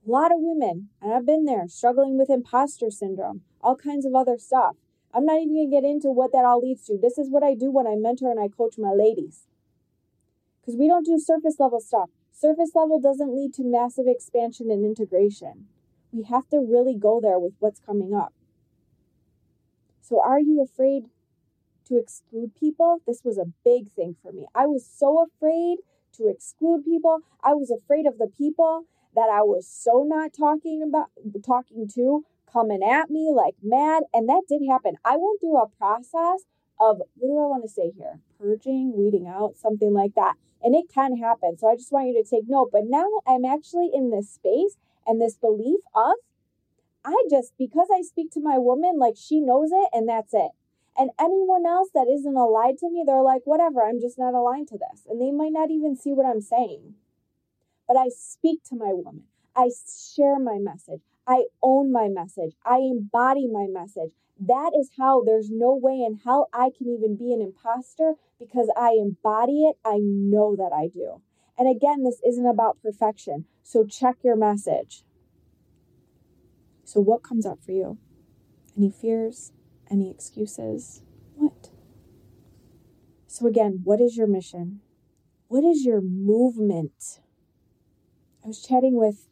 A 0.07 0.09
lot 0.09 0.31
of 0.31 0.39
women, 0.39 0.89
and 0.99 1.13
I've 1.13 1.27
been 1.27 1.45
there, 1.45 1.67
struggling 1.67 2.17
with 2.17 2.29
imposter 2.29 2.89
syndrome, 2.89 3.41
all 3.61 3.75
kinds 3.75 4.05
of 4.05 4.15
other 4.15 4.37
stuff. 4.37 4.75
I'm 5.13 5.25
not 5.25 5.37
even 5.37 5.53
going 5.53 5.69
to 5.69 5.75
get 5.75 5.83
into 5.83 6.07
what 6.07 6.31
that 6.31 6.45
all 6.45 6.59
leads 6.59 6.85
to. 6.87 6.97
This 6.97 7.19
is 7.19 7.29
what 7.29 7.43
I 7.43 7.53
do 7.53 7.69
when 7.69 7.85
I 7.85 7.95
mentor 7.95 8.31
and 8.31 8.39
I 8.39 8.47
coach 8.47 8.75
my 8.79 8.93
ladies. 8.93 9.43
Because 10.59 10.75
we 10.75 10.87
don't 10.87 11.05
do 11.05 11.19
surface 11.19 11.59
level 11.59 11.79
stuff. 11.79 12.09
Surface 12.31 12.71
level 12.73 12.99
doesn't 12.99 13.35
lead 13.35 13.53
to 13.55 13.63
massive 13.63 14.05
expansion 14.07 14.71
and 14.71 14.83
integration. 14.83 15.67
We 16.11 16.23
have 16.23 16.49
to 16.49 16.57
really 16.57 16.95
go 16.95 17.19
there 17.21 17.37
with 17.37 17.53
what's 17.59 17.79
coming 17.79 18.13
up. 18.13 18.33
So, 20.01 20.21
are 20.21 20.39
you 20.39 20.61
afraid 20.61 21.05
to 21.87 21.97
exclude 21.97 22.55
people? 22.55 23.01
This 23.05 23.21
was 23.23 23.37
a 23.37 23.53
big 23.63 23.91
thing 23.91 24.15
for 24.21 24.31
me. 24.31 24.47
I 24.55 24.65
was 24.65 24.85
so 24.85 25.23
afraid 25.23 25.77
to 26.17 26.27
exclude 26.27 26.83
people. 26.85 27.19
I 27.43 27.53
was 27.53 27.69
afraid 27.69 28.07
of 28.07 28.17
the 28.17 28.27
people 28.27 28.85
that 29.15 29.29
I 29.31 29.41
was 29.41 29.67
so 29.67 30.03
not 30.07 30.33
talking 30.33 30.81
about 30.87 31.09
talking 31.45 31.87
to 31.95 32.25
coming 32.51 32.83
at 32.83 33.09
me 33.09 33.31
like 33.33 33.55
mad. 33.61 34.03
And 34.13 34.27
that 34.29 34.43
did 34.47 34.61
happen. 34.67 34.95
I 35.05 35.17
went 35.17 35.39
through 35.39 35.61
a 35.61 35.67
process 35.67 36.45
of 36.79 36.97
what 37.15 37.27
do 37.27 37.37
I 37.37 37.47
want 37.47 37.63
to 37.63 37.69
say 37.69 37.91
here? 37.95 38.19
Purging, 38.39 38.93
weeding 38.95 39.27
out, 39.27 39.57
something 39.57 39.93
like 39.93 40.15
that. 40.15 40.35
And 40.63 40.75
it 40.75 40.85
can 40.93 41.17
happen. 41.17 41.57
So 41.57 41.69
I 41.69 41.75
just 41.75 41.91
want 41.91 42.07
you 42.07 42.23
to 42.23 42.29
take 42.29 42.47
note. 42.47 42.69
But 42.71 42.83
now 42.85 43.07
I'm 43.27 43.45
actually 43.45 43.91
in 43.93 44.11
this 44.11 44.29
space 44.29 44.77
and 45.05 45.21
this 45.21 45.35
belief 45.35 45.79
of 45.95 46.15
I 47.03 47.15
just, 47.29 47.53
because 47.57 47.87
I 47.93 48.01
speak 48.03 48.31
to 48.33 48.39
my 48.39 48.57
woman, 48.59 48.99
like 48.99 49.15
she 49.17 49.41
knows 49.41 49.71
it 49.71 49.89
and 49.91 50.07
that's 50.07 50.33
it. 50.33 50.51
And 50.97 51.09
anyone 51.19 51.65
else 51.65 51.89
that 51.93 52.07
isn't 52.07 52.35
aligned 52.35 52.77
to 52.79 52.89
me, 52.89 53.03
they're 53.05 53.23
like, 53.23 53.41
whatever, 53.45 53.81
I'm 53.81 53.99
just 53.99 54.19
not 54.19 54.33
aligned 54.33 54.67
to 54.69 54.77
this. 54.77 55.05
And 55.09 55.19
they 55.19 55.31
might 55.31 55.53
not 55.53 55.71
even 55.71 55.95
see 55.95 56.11
what 56.11 56.25
I'm 56.25 56.41
saying. 56.41 56.95
But 57.91 57.99
I 57.99 58.07
speak 58.07 58.63
to 58.69 58.75
my 58.77 58.93
woman. 58.93 59.23
I 59.53 59.69
share 60.15 60.39
my 60.39 60.57
message. 60.57 61.01
I 61.27 61.47
own 61.61 61.91
my 61.91 62.07
message. 62.07 62.53
I 62.65 62.77
embody 62.77 63.47
my 63.47 63.67
message. 63.69 64.11
That 64.39 64.71
is 64.79 64.91
how 64.97 65.23
there's 65.25 65.49
no 65.51 65.75
way 65.75 66.01
in 66.07 66.21
hell 66.23 66.47
I 66.53 66.69
can 66.69 66.87
even 66.87 67.17
be 67.17 67.33
an 67.33 67.41
imposter 67.41 68.13
because 68.39 68.71
I 68.77 68.95
embody 68.97 69.65
it. 69.65 69.75
I 69.83 69.97
know 69.99 70.55
that 70.55 70.71
I 70.73 70.87
do. 70.87 71.21
And 71.59 71.67
again, 71.67 72.05
this 72.05 72.21
isn't 72.25 72.45
about 72.45 72.81
perfection. 72.81 73.43
So 73.61 73.83
check 73.83 74.19
your 74.23 74.37
message. 74.37 75.03
So, 76.85 77.01
what 77.01 77.23
comes 77.23 77.45
up 77.45 77.61
for 77.61 77.73
you? 77.73 77.97
Any 78.77 78.89
fears? 78.89 79.51
Any 79.89 80.09
excuses? 80.09 81.01
What? 81.35 81.71
So, 83.27 83.47
again, 83.47 83.81
what 83.83 83.99
is 83.99 84.15
your 84.15 84.27
mission? 84.27 84.79
What 85.49 85.65
is 85.65 85.83
your 85.83 85.99
movement? 85.99 87.19
I 88.43 88.47
was 88.47 88.61
chatting 88.61 88.95
with 88.95 89.27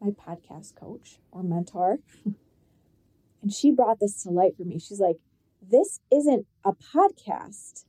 my 0.00 0.10
podcast 0.10 0.76
coach 0.76 1.18
or 1.32 1.42
mentor, 1.42 1.98
and 3.42 3.52
she 3.52 3.70
brought 3.70 4.00
this 4.00 4.22
to 4.22 4.30
light 4.30 4.56
for 4.56 4.64
me. 4.64 4.78
She's 4.78 5.00
like, 5.00 5.16
This 5.60 6.00
isn't 6.12 6.46
a 6.64 6.72
podcast, 6.72 7.84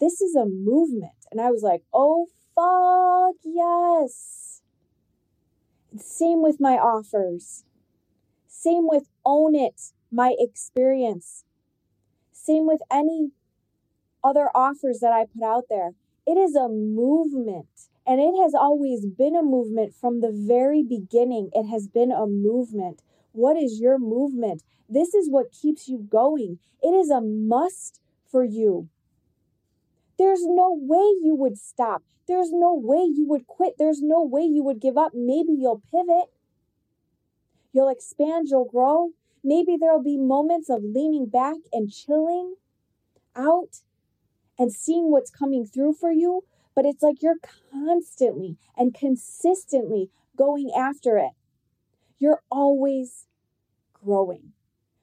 this 0.00 0.20
is 0.20 0.34
a 0.34 0.46
movement. 0.46 1.12
And 1.30 1.40
I 1.40 1.50
was 1.50 1.62
like, 1.62 1.82
Oh, 1.92 2.26
fuck, 2.54 3.36
yes. 3.44 4.62
Same 5.96 6.42
with 6.42 6.60
my 6.60 6.74
offers. 6.74 7.64
Same 8.46 8.88
with 8.88 9.08
own 9.24 9.54
it 9.54 9.92
my 10.10 10.34
experience. 10.38 11.44
Same 12.32 12.66
with 12.66 12.80
any 12.90 13.32
other 14.22 14.48
offers 14.54 15.00
that 15.00 15.12
I 15.12 15.26
put 15.26 15.44
out 15.44 15.64
there. 15.68 15.90
It 16.26 16.36
is 16.36 16.54
a 16.54 16.68
movement. 16.68 17.66
And 18.06 18.20
it 18.20 18.40
has 18.40 18.54
always 18.54 19.04
been 19.04 19.34
a 19.34 19.42
movement 19.42 19.94
from 19.94 20.20
the 20.20 20.30
very 20.30 20.82
beginning. 20.82 21.50
It 21.52 21.66
has 21.68 21.88
been 21.88 22.12
a 22.12 22.26
movement. 22.26 23.02
What 23.32 23.56
is 23.56 23.80
your 23.80 23.98
movement? 23.98 24.62
This 24.88 25.14
is 25.14 25.28
what 25.28 25.52
keeps 25.52 25.88
you 25.88 25.98
going. 25.98 26.58
It 26.82 26.94
is 26.94 27.10
a 27.10 27.20
must 27.20 28.00
for 28.30 28.44
you. 28.44 28.88
There's 30.18 30.44
no 30.44 30.72
way 30.80 31.14
you 31.22 31.34
would 31.34 31.58
stop. 31.58 32.02
There's 32.28 32.52
no 32.52 32.74
way 32.74 33.04
you 33.04 33.26
would 33.28 33.46
quit. 33.46 33.74
There's 33.78 34.02
no 34.02 34.22
way 34.22 34.42
you 34.42 34.62
would 34.62 34.80
give 34.80 34.96
up. 34.96 35.12
Maybe 35.14 35.52
you'll 35.52 35.82
pivot. 35.90 36.30
You'll 37.72 37.88
expand, 37.88 38.48
you'll 38.48 38.64
grow, 38.64 39.10
Maybe 39.46 39.76
there'll 39.78 40.02
be 40.02 40.18
moments 40.18 40.68
of 40.68 40.82
leaning 40.82 41.26
back 41.26 41.54
and 41.72 41.88
chilling 41.88 42.56
out 43.36 43.82
and 44.58 44.72
seeing 44.72 45.10
what's 45.10 45.30
coming 45.30 45.66
through 45.66 45.94
for 45.94 46.10
you, 46.10 46.44
but 46.74 46.84
it's 46.84 47.02
like 47.02 47.22
you're 47.22 47.40
constantly 47.72 48.56
and 48.76 48.94
consistently 48.94 50.10
going 50.36 50.70
after 50.76 51.18
it. 51.18 51.32
You're 52.18 52.42
always 52.50 53.26
growing. 53.92 54.52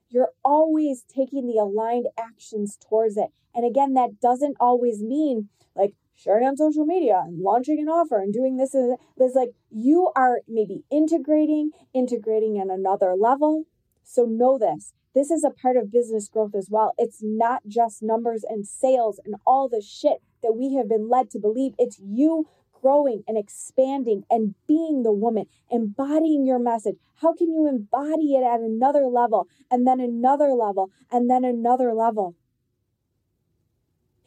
You're 0.09 0.31
always 0.45 1.03
taking 1.03 1.47
the 1.47 1.57
aligned 1.57 2.07
actions 2.17 2.77
towards 2.77 3.17
it. 3.17 3.29
And 3.55 3.65
again, 3.65 3.93
that 3.93 4.19
doesn't 4.21 4.57
always 4.59 5.01
mean 5.01 5.49
like 5.75 5.95
sharing 6.15 6.47
on 6.47 6.57
social 6.57 6.85
media 6.85 7.23
and 7.25 7.39
launching 7.39 7.79
an 7.79 7.89
offer 7.89 8.19
and 8.19 8.31
doing 8.31 8.57
this 8.57 8.73
and 8.73 8.97
like 9.17 9.49
you 9.71 10.11
are 10.15 10.41
maybe 10.47 10.83
integrating, 10.91 11.71
integrating 11.93 12.59
at 12.59 12.67
another 12.67 13.15
level, 13.15 13.65
so 14.03 14.25
know 14.25 14.57
this. 14.57 14.93
This 15.13 15.29
is 15.29 15.43
a 15.43 15.51
part 15.51 15.77
of 15.77 15.91
business 15.91 16.27
growth 16.27 16.55
as 16.55 16.69
well. 16.69 16.93
It's 16.97 17.19
not 17.21 17.61
just 17.67 18.01
numbers 18.01 18.43
and 18.43 18.65
sales 18.65 19.19
and 19.23 19.35
all 19.45 19.69
the 19.69 19.81
shit 19.81 20.21
that 20.41 20.55
we 20.55 20.73
have 20.75 20.89
been 20.89 21.09
led 21.09 21.29
to 21.31 21.39
believe. 21.39 21.73
It's 21.77 21.99
you 21.99 22.47
growing 22.83 23.23
and 23.27 23.37
expanding 23.37 24.23
and 24.29 24.55
being 24.67 25.03
the 25.03 25.11
woman, 25.11 25.45
embodying 25.71 26.45
your 26.45 26.59
message. 26.59 26.97
How 27.21 27.33
can 27.33 27.51
you 27.53 27.67
embody 27.67 28.33
it 28.35 28.43
at 28.43 28.59
another 28.59 29.05
level 29.05 29.47
and 29.71 29.87
then 29.87 29.99
another 29.99 30.49
level 30.53 30.89
and 31.11 31.29
then 31.29 31.45
another 31.45 31.93
level? 31.93 32.35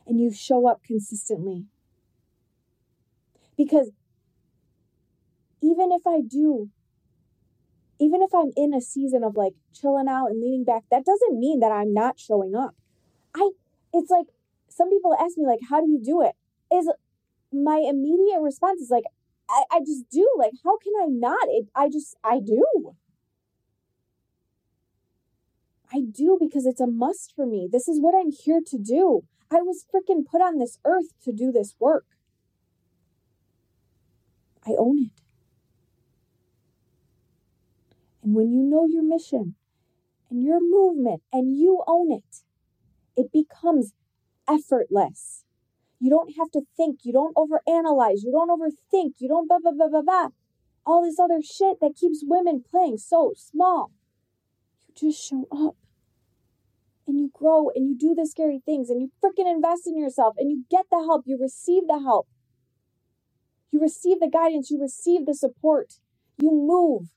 And 0.06 0.20
you 0.20 0.32
show 0.32 0.68
up 0.68 0.82
consistently. 0.84 1.66
Because 3.56 3.90
even 5.60 5.90
if 5.92 6.06
I 6.06 6.20
do 6.20 6.70
even 7.98 8.22
if 8.22 8.34
I'm 8.34 8.52
in 8.56 8.74
a 8.74 8.80
season 8.80 9.24
of 9.24 9.36
like 9.36 9.54
chilling 9.74 10.08
out 10.08 10.26
and 10.26 10.40
leaning 10.40 10.64
back, 10.64 10.84
that 10.90 11.04
doesn't 11.04 11.38
mean 11.38 11.60
that 11.60 11.72
I'm 11.72 11.94
not 11.94 12.18
showing 12.18 12.54
up. 12.54 12.74
I, 13.34 13.50
it's 13.92 14.10
like 14.10 14.26
some 14.68 14.90
people 14.90 15.14
ask 15.18 15.36
me, 15.38 15.46
like, 15.46 15.60
how 15.68 15.80
do 15.80 15.90
you 15.90 16.00
do 16.02 16.22
it? 16.22 16.34
Is 16.74 16.90
my 17.52 17.82
immediate 17.88 18.40
response 18.40 18.80
is 18.80 18.90
like, 18.90 19.04
I, 19.48 19.62
I 19.70 19.78
just 19.80 20.10
do. 20.10 20.28
Like, 20.38 20.52
how 20.64 20.76
can 20.78 20.92
I 21.00 21.06
not? 21.08 21.48
It, 21.48 21.68
I 21.74 21.88
just, 21.88 22.16
I 22.22 22.40
do. 22.40 22.94
I 25.92 26.00
do 26.00 26.36
because 26.40 26.66
it's 26.66 26.80
a 26.80 26.86
must 26.86 27.32
for 27.34 27.46
me. 27.46 27.68
This 27.70 27.88
is 27.88 28.00
what 28.00 28.14
I'm 28.14 28.32
here 28.32 28.60
to 28.66 28.78
do. 28.78 29.22
I 29.50 29.56
was 29.62 29.86
freaking 29.94 30.26
put 30.26 30.40
on 30.40 30.58
this 30.58 30.78
earth 30.84 31.12
to 31.24 31.32
do 31.32 31.52
this 31.52 31.76
work. 31.78 32.06
I 34.66 34.72
own 34.76 35.04
it. 35.04 35.25
And 38.26 38.34
when 38.34 38.50
you 38.52 38.60
know 38.60 38.84
your 38.84 39.04
mission 39.04 39.54
and 40.28 40.42
your 40.42 40.58
movement 40.60 41.22
and 41.32 41.56
you 41.56 41.84
own 41.86 42.10
it, 42.10 42.42
it 43.16 43.30
becomes 43.32 43.92
effortless. 44.48 45.44
You 46.00 46.10
don't 46.10 46.34
have 46.36 46.50
to 46.50 46.62
think. 46.76 47.04
You 47.04 47.12
don't 47.12 47.36
overanalyze. 47.36 48.24
You 48.24 48.32
don't 48.32 48.50
overthink. 48.50 49.12
You 49.18 49.28
don't 49.28 49.46
blah, 49.46 49.60
blah, 49.62 49.70
blah, 49.70 49.88
blah, 49.88 50.02
blah. 50.02 50.28
All 50.84 51.04
this 51.04 51.20
other 51.20 51.40
shit 51.40 51.78
that 51.80 51.94
keeps 51.94 52.24
women 52.26 52.64
playing 52.68 52.98
so 52.98 53.32
small. 53.36 53.92
You 54.88 55.08
just 55.08 55.24
show 55.24 55.46
up 55.52 55.76
and 57.06 57.20
you 57.20 57.30
grow 57.32 57.70
and 57.76 57.88
you 57.88 57.96
do 57.96 58.12
the 58.12 58.26
scary 58.26 58.60
things 58.66 58.90
and 58.90 59.00
you 59.00 59.12
freaking 59.24 59.48
invest 59.48 59.86
in 59.86 59.96
yourself 59.96 60.34
and 60.36 60.50
you 60.50 60.64
get 60.68 60.86
the 60.90 60.98
help. 60.98 61.22
You 61.26 61.38
receive 61.40 61.86
the 61.86 62.00
help. 62.00 62.26
You 63.70 63.80
receive 63.80 64.18
the 64.18 64.28
guidance. 64.28 64.68
You 64.68 64.80
receive 64.82 65.26
the 65.26 65.34
support. 65.34 66.00
You 66.38 66.50
move. 66.50 67.10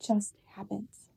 Just 0.00 0.34
happens. 0.54 1.08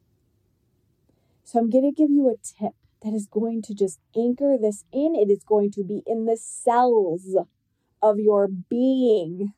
So 1.44 1.60
I'm 1.60 1.70
going 1.70 1.84
to 1.84 1.96
give 1.96 2.10
you 2.10 2.30
a 2.30 2.36
tip 2.38 2.74
that 3.04 3.14
is 3.14 3.28
going 3.28 3.62
to 3.64 3.74
just 3.74 4.00
anchor 4.16 4.58
this 4.60 4.86
in. 4.92 5.16
It 5.16 5.30
is 5.30 5.44
going 5.44 5.72
to 5.72 5.84
be 5.84 6.02
in 6.06 6.26
the 6.26 6.38
cells 6.38 7.36
of 8.02 8.20
your 8.20 8.48
being. 8.48 9.54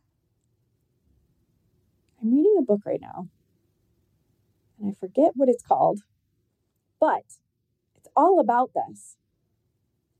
I'm 2.21 2.31
reading 2.31 2.55
a 2.57 2.63
book 2.63 2.81
right 2.85 3.01
now, 3.01 3.27
and 4.79 4.89
I 4.89 4.93
forget 4.99 5.31
what 5.35 5.49
it's 5.49 5.63
called, 5.63 6.01
but 6.99 7.23
it's 7.97 8.07
all 8.15 8.39
about 8.39 8.71
this. 8.73 9.17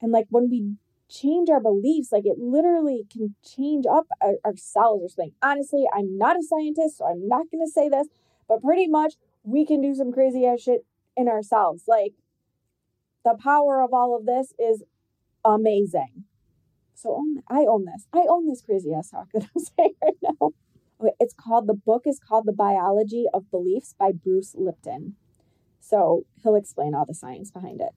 And 0.02 0.12
like 0.12 0.28
when 0.30 0.50
we 0.50 0.76
change 1.10 1.50
our 1.50 1.62
beliefs, 1.62 2.12
like 2.12 2.26
it 2.26 2.38
literally 2.40 3.06
can 3.10 3.36
change 3.44 3.86
up 3.86 4.08
our, 4.22 4.34
our 4.44 4.56
cells 4.58 5.02
or 5.02 5.10
something. 5.10 5.34
Honestly, 5.42 5.86
I'm 5.96 6.18
not 6.18 6.36
a 6.36 6.44
scientist, 6.44 6.98
so 6.98 7.06
I'm 7.06 7.28
not 7.28 7.46
going 7.52 7.66
to 7.66 7.72
say 7.72 7.88
this, 7.88 8.08
but 8.48 8.62
pretty 8.62 8.88
much 8.88 9.14
we 9.44 9.66
can 9.66 9.82
do 9.82 9.94
some 9.94 10.12
crazy 10.12 10.46
ass 10.46 10.62
shit 10.62 10.86
in 11.16 11.28
ourselves. 11.28 11.84
Like 11.88 12.14
the 13.24 13.38
power 13.42 13.82
of 13.82 13.94
all 13.94 14.16
of 14.16 14.26
this 14.26 14.54
is 14.60 14.84
amazing. 15.46 16.26
So 16.94 17.24
I 17.50 17.66
own 17.70 17.86
this. 17.86 18.08
I 18.14 18.26
own 18.30 18.48
this 18.48 18.62
crazy 18.62 18.94
ass 18.94 19.10
talk 19.10 19.28
that 19.34 19.44
I'm 19.44 19.64
saying 19.64 19.96
right 20.02 20.18
now. 20.22 20.52
Okay, 21.02 21.14
it's 21.20 21.34
called 21.34 21.68
the 21.68 21.74
book 21.74 22.04
is 22.06 22.20
called 22.20 22.46
The 22.46 22.54
Biology 22.54 23.26
of 23.34 23.52
Beliefs 23.52 23.96
by 23.98 24.12
Bruce 24.12 24.56
Lipton. 24.58 25.16
So 25.80 26.26
he'll 26.42 26.56
explain 26.56 26.96
all 26.96 27.06
the 27.06 27.14
science 27.14 27.52
behind 27.52 27.82
it. 27.82 27.92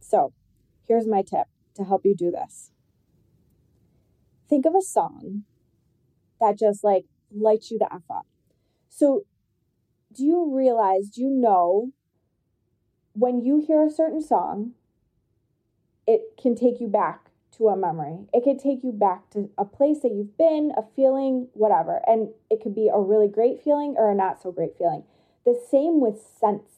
So 0.00 0.32
here's 0.86 1.08
my 1.08 1.22
tip 1.22 1.48
to 1.74 1.84
help 1.84 2.02
you 2.04 2.14
do 2.14 2.30
this. 2.30 2.70
Think 4.48 4.64
of 4.64 4.74
a 4.76 4.82
song 4.82 5.42
that 6.40 6.58
just 6.58 6.84
like 6.84 7.06
lights 7.34 7.70
you 7.70 7.78
the 7.78 7.92
F 7.92 8.02
up. 8.08 8.26
So 8.88 9.24
do 10.12 10.24
you 10.24 10.54
realize, 10.54 11.08
do 11.08 11.20
you 11.22 11.30
know 11.30 11.92
when 13.16 13.40
you 13.40 13.64
hear 13.66 13.84
a 13.84 13.90
certain 13.90 14.22
song, 14.22 14.72
it 16.06 16.20
can 16.40 16.54
take 16.54 16.80
you 16.80 16.86
back 16.86 17.30
to 17.56 17.68
a 17.68 17.76
memory. 17.76 18.26
It 18.32 18.44
could 18.44 18.58
take 18.58 18.84
you 18.84 18.92
back 18.92 19.30
to 19.30 19.50
a 19.56 19.64
place 19.64 20.00
that 20.00 20.12
you've 20.12 20.36
been, 20.36 20.72
a 20.76 20.82
feeling, 20.94 21.48
whatever. 21.54 22.02
And 22.06 22.28
it 22.50 22.60
could 22.62 22.74
be 22.74 22.90
a 22.92 23.00
really 23.00 23.28
great 23.28 23.62
feeling 23.62 23.94
or 23.96 24.10
a 24.10 24.14
not 24.14 24.42
so 24.42 24.52
great 24.52 24.76
feeling. 24.76 25.04
The 25.44 25.58
same 25.70 26.00
with 26.00 26.20
scents. 26.38 26.72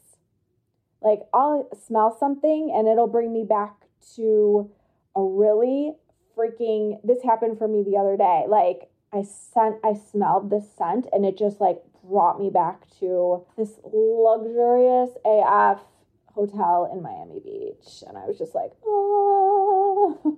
Like 1.01 1.21
I'll 1.33 1.69
smell 1.85 2.15
something 2.17 2.73
and 2.73 2.87
it'll 2.87 3.07
bring 3.07 3.33
me 3.33 3.43
back 3.43 3.75
to 4.15 4.71
a 5.15 5.21
really 5.21 5.93
freaking 6.37 6.99
this 7.03 7.23
happened 7.23 7.57
for 7.57 7.67
me 7.67 7.83
the 7.83 7.97
other 7.97 8.15
day. 8.15 8.45
Like 8.47 8.89
I 9.13 9.23
sent 9.23 9.77
I 9.83 9.93
smelled 9.93 10.49
this 10.49 10.65
scent 10.77 11.07
and 11.11 11.25
it 11.25 11.37
just 11.37 11.59
like 11.59 11.81
brought 12.09 12.39
me 12.39 12.49
back 12.49 12.81
to 12.99 13.45
this 13.57 13.79
luxurious 13.83 15.11
AF 15.25 15.79
hotel 16.33 16.89
in 16.91 17.01
Miami 17.01 17.39
Beach. 17.39 18.03
And 18.07 18.17
I 18.17 18.25
was 18.25 18.37
just 18.37 18.55
like, 18.55 18.71
oh, 18.85 20.37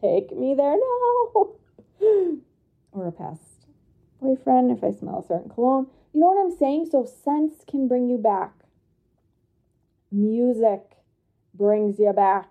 take 0.00 0.36
me 0.36 0.54
there 0.54 0.76
now. 0.76 1.48
or 2.92 3.08
a 3.08 3.12
past 3.12 3.66
boyfriend 4.20 4.70
if 4.70 4.82
I 4.82 4.90
smell 4.90 5.20
a 5.20 5.26
certain 5.26 5.50
cologne. 5.50 5.86
You 6.12 6.20
know 6.20 6.26
what 6.26 6.44
I'm 6.44 6.56
saying? 6.56 6.88
So 6.90 7.04
scents 7.04 7.64
can 7.68 7.88
bring 7.88 8.08
you 8.08 8.18
back. 8.18 8.52
Music 10.10 10.82
brings 11.52 11.98
you 11.98 12.12
back. 12.12 12.48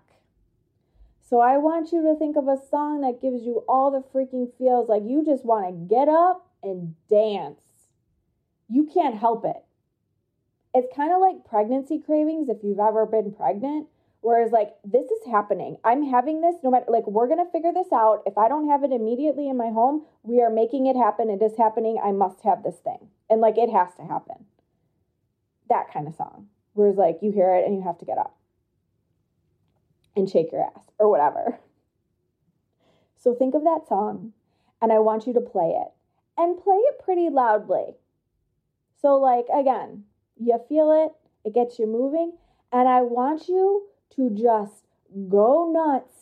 So 1.28 1.40
I 1.40 1.56
want 1.56 1.90
you 1.90 2.02
to 2.02 2.14
think 2.18 2.36
of 2.36 2.46
a 2.46 2.58
song 2.70 3.00
that 3.00 3.22
gives 3.22 3.42
you 3.42 3.64
all 3.66 3.90
the 3.90 4.04
freaking 4.16 4.50
feels 4.58 4.88
like 4.88 5.02
you 5.04 5.24
just 5.24 5.44
want 5.44 5.66
to 5.66 5.94
get 5.94 6.08
up 6.08 6.46
and 6.62 6.94
dance. 7.08 7.63
You 8.68 8.88
can't 8.92 9.16
help 9.16 9.44
it 9.44 9.64
it's 10.74 10.94
kind 10.94 11.12
of 11.12 11.20
like 11.20 11.44
pregnancy 11.48 12.00
cravings 12.04 12.48
if 12.48 12.58
you've 12.62 12.80
ever 12.80 13.06
been 13.06 13.32
pregnant. 13.32 13.86
Whereas, 14.20 14.52
like, 14.52 14.70
this 14.82 15.04
is 15.04 15.26
happening. 15.30 15.76
I'm 15.84 16.02
having 16.02 16.40
this 16.40 16.56
no 16.64 16.70
matter, 16.70 16.86
like, 16.88 17.06
we're 17.06 17.26
going 17.28 17.44
to 17.44 17.52
figure 17.52 17.74
this 17.74 17.92
out. 17.92 18.22
If 18.24 18.38
I 18.38 18.48
don't 18.48 18.70
have 18.70 18.82
it 18.82 18.90
immediately 18.90 19.50
in 19.50 19.58
my 19.58 19.68
home, 19.68 20.06
we 20.22 20.40
are 20.40 20.48
making 20.48 20.86
it 20.86 20.96
happen. 20.96 21.28
It 21.28 21.42
is 21.44 21.58
happening. 21.58 22.00
I 22.02 22.10
must 22.10 22.40
have 22.42 22.62
this 22.62 22.78
thing. 22.78 23.08
And, 23.28 23.42
like, 23.42 23.58
it 23.58 23.68
has 23.68 23.94
to 23.96 24.02
happen. 24.02 24.46
That 25.68 25.92
kind 25.92 26.08
of 26.08 26.14
song. 26.14 26.46
Whereas, 26.72 26.96
like, 26.96 27.18
you 27.20 27.32
hear 27.32 27.54
it 27.54 27.66
and 27.66 27.76
you 27.76 27.82
have 27.82 27.98
to 27.98 28.06
get 28.06 28.16
up 28.16 28.34
and 30.16 30.28
shake 30.28 30.52
your 30.52 30.64
ass 30.64 30.84
or 30.98 31.10
whatever. 31.10 31.58
So, 33.16 33.34
think 33.34 33.54
of 33.54 33.64
that 33.64 33.86
song 33.88 34.32
and 34.82 34.92
I 34.92 34.98
want 34.98 35.26
you 35.26 35.32
to 35.34 35.40
play 35.40 35.76
it 35.76 35.88
and 36.36 36.62
play 36.62 36.76
it 36.76 36.98
pretty 37.02 37.30
loudly. 37.30 37.94
So, 39.04 39.16
like, 39.16 39.44
again, 39.54 40.04
you 40.40 40.58
feel 40.66 40.90
it, 40.90 41.12
it 41.46 41.52
gets 41.52 41.78
you 41.78 41.86
moving. 41.86 42.32
And 42.72 42.88
I 42.88 43.02
want 43.02 43.48
you 43.48 43.82
to 44.16 44.30
just 44.30 44.86
go 45.28 45.70
nuts, 45.70 46.14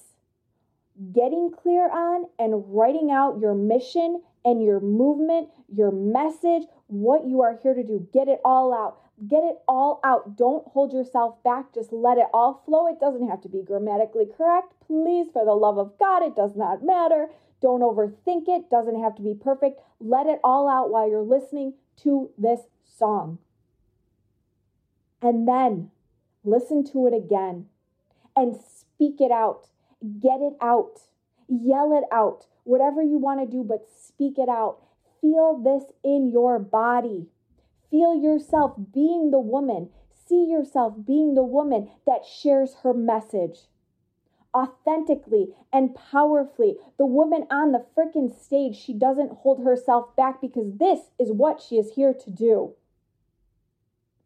getting 1.15 1.53
clear 1.53 1.89
on 1.89 2.25
and 2.41 2.65
writing 2.67 3.13
out 3.13 3.39
your 3.41 3.55
mission 3.55 4.21
and 4.45 4.65
your 4.65 4.81
movement, 4.81 5.51
your 5.73 5.93
message, 5.93 6.65
what 6.89 7.25
you 7.25 7.41
are 7.43 7.57
here 7.63 7.73
to 7.73 7.85
do. 7.85 8.09
Get 8.13 8.27
it 8.27 8.41
all 8.45 8.75
out. 8.75 8.99
Get 9.29 9.45
it 9.45 9.59
all 9.69 10.01
out. 10.03 10.37
Don't 10.37 10.67
hold 10.67 10.93
yourself 10.93 11.41
back. 11.45 11.73
Just 11.73 11.93
let 11.93 12.19
it 12.19 12.27
all 12.35 12.65
flow. 12.67 12.89
It 12.89 12.99
doesn't 12.99 13.29
have 13.29 13.43
to 13.43 13.49
be 13.49 13.63
grammatically 13.63 14.27
correct. 14.37 14.75
Please, 14.89 15.29
for 15.33 15.45
the 15.45 15.55
love 15.55 15.79
of 15.79 15.97
God, 16.01 16.25
it 16.25 16.35
does 16.35 16.57
not 16.57 16.85
matter. 16.85 17.29
Don't 17.63 17.81
overthink 17.81 18.49
it. 18.49 18.69
Doesn't 18.69 19.01
have 19.01 19.15
to 19.17 19.23
be 19.23 19.35
perfect. 19.35 19.81
Let 20.01 20.27
it 20.27 20.41
all 20.45 20.69
out 20.69 20.91
while 20.91 21.09
you're 21.09 21.23
listening 21.23 21.75
to 22.03 22.31
this 22.37 22.61
song 22.85 23.39
and 25.23 25.47
then 25.47 25.91
listen 26.45 26.85
to 26.85 27.07
it 27.07 27.15
again 27.15 27.67
and 28.37 28.57
speak 28.57 29.21
it 29.21 29.31
out. 29.31 29.69
Get 30.21 30.41
it 30.41 30.55
out. 30.61 31.01
Yell 31.49 31.97
it 31.97 32.05
out. 32.13 32.47
Whatever 32.65 33.03
you 33.03 33.19
want 33.19 33.41
to 33.41 33.47
do, 33.47 33.63
but 33.63 33.87
speak 33.89 34.39
it 34.39 34.49
out. 34.49 34.79
Feel 35.21 35.61
this 35.63 35.93
in 36.05 36.31
your 36.31 36.59
body. 36.59 37.27
Feel 37.91 38.21
yourself 38.21 38.75
being 38.93 39.31
the 39.31 39.39
woman. 39.39 39.91
See 40.29 40.45
yourself 40.45 40.95
being 41.07 41.35
the 41.35 41.43
woman 41.43 41.91
that 42.07 42.25
shares 42.25 42.77
her 42.83 42.95
message 42.95 43.61
authentically 44.55 45.49
and 45.73 45.95
powerfully. 45.95 46.77
The 46.99 47.07
woman 47.07 47.47
on 47.51 47.73
the 47.73 47.85
freaking 47.97 48.33
stage, 48.33 48.77
she 48.77 48.93
doesn't 48.93 49.39
hold 49.39 49.65
herself 49.65 50.15
back 50.17 50.41
because 50.41 50.79
this 50.79 51.01
is 51.19 51.33
what 51.33 51.61
she 51.61 51.77
is 51.77 51.93
here 51.95 52.15
to 52.15 52.31
do 52.31 52.75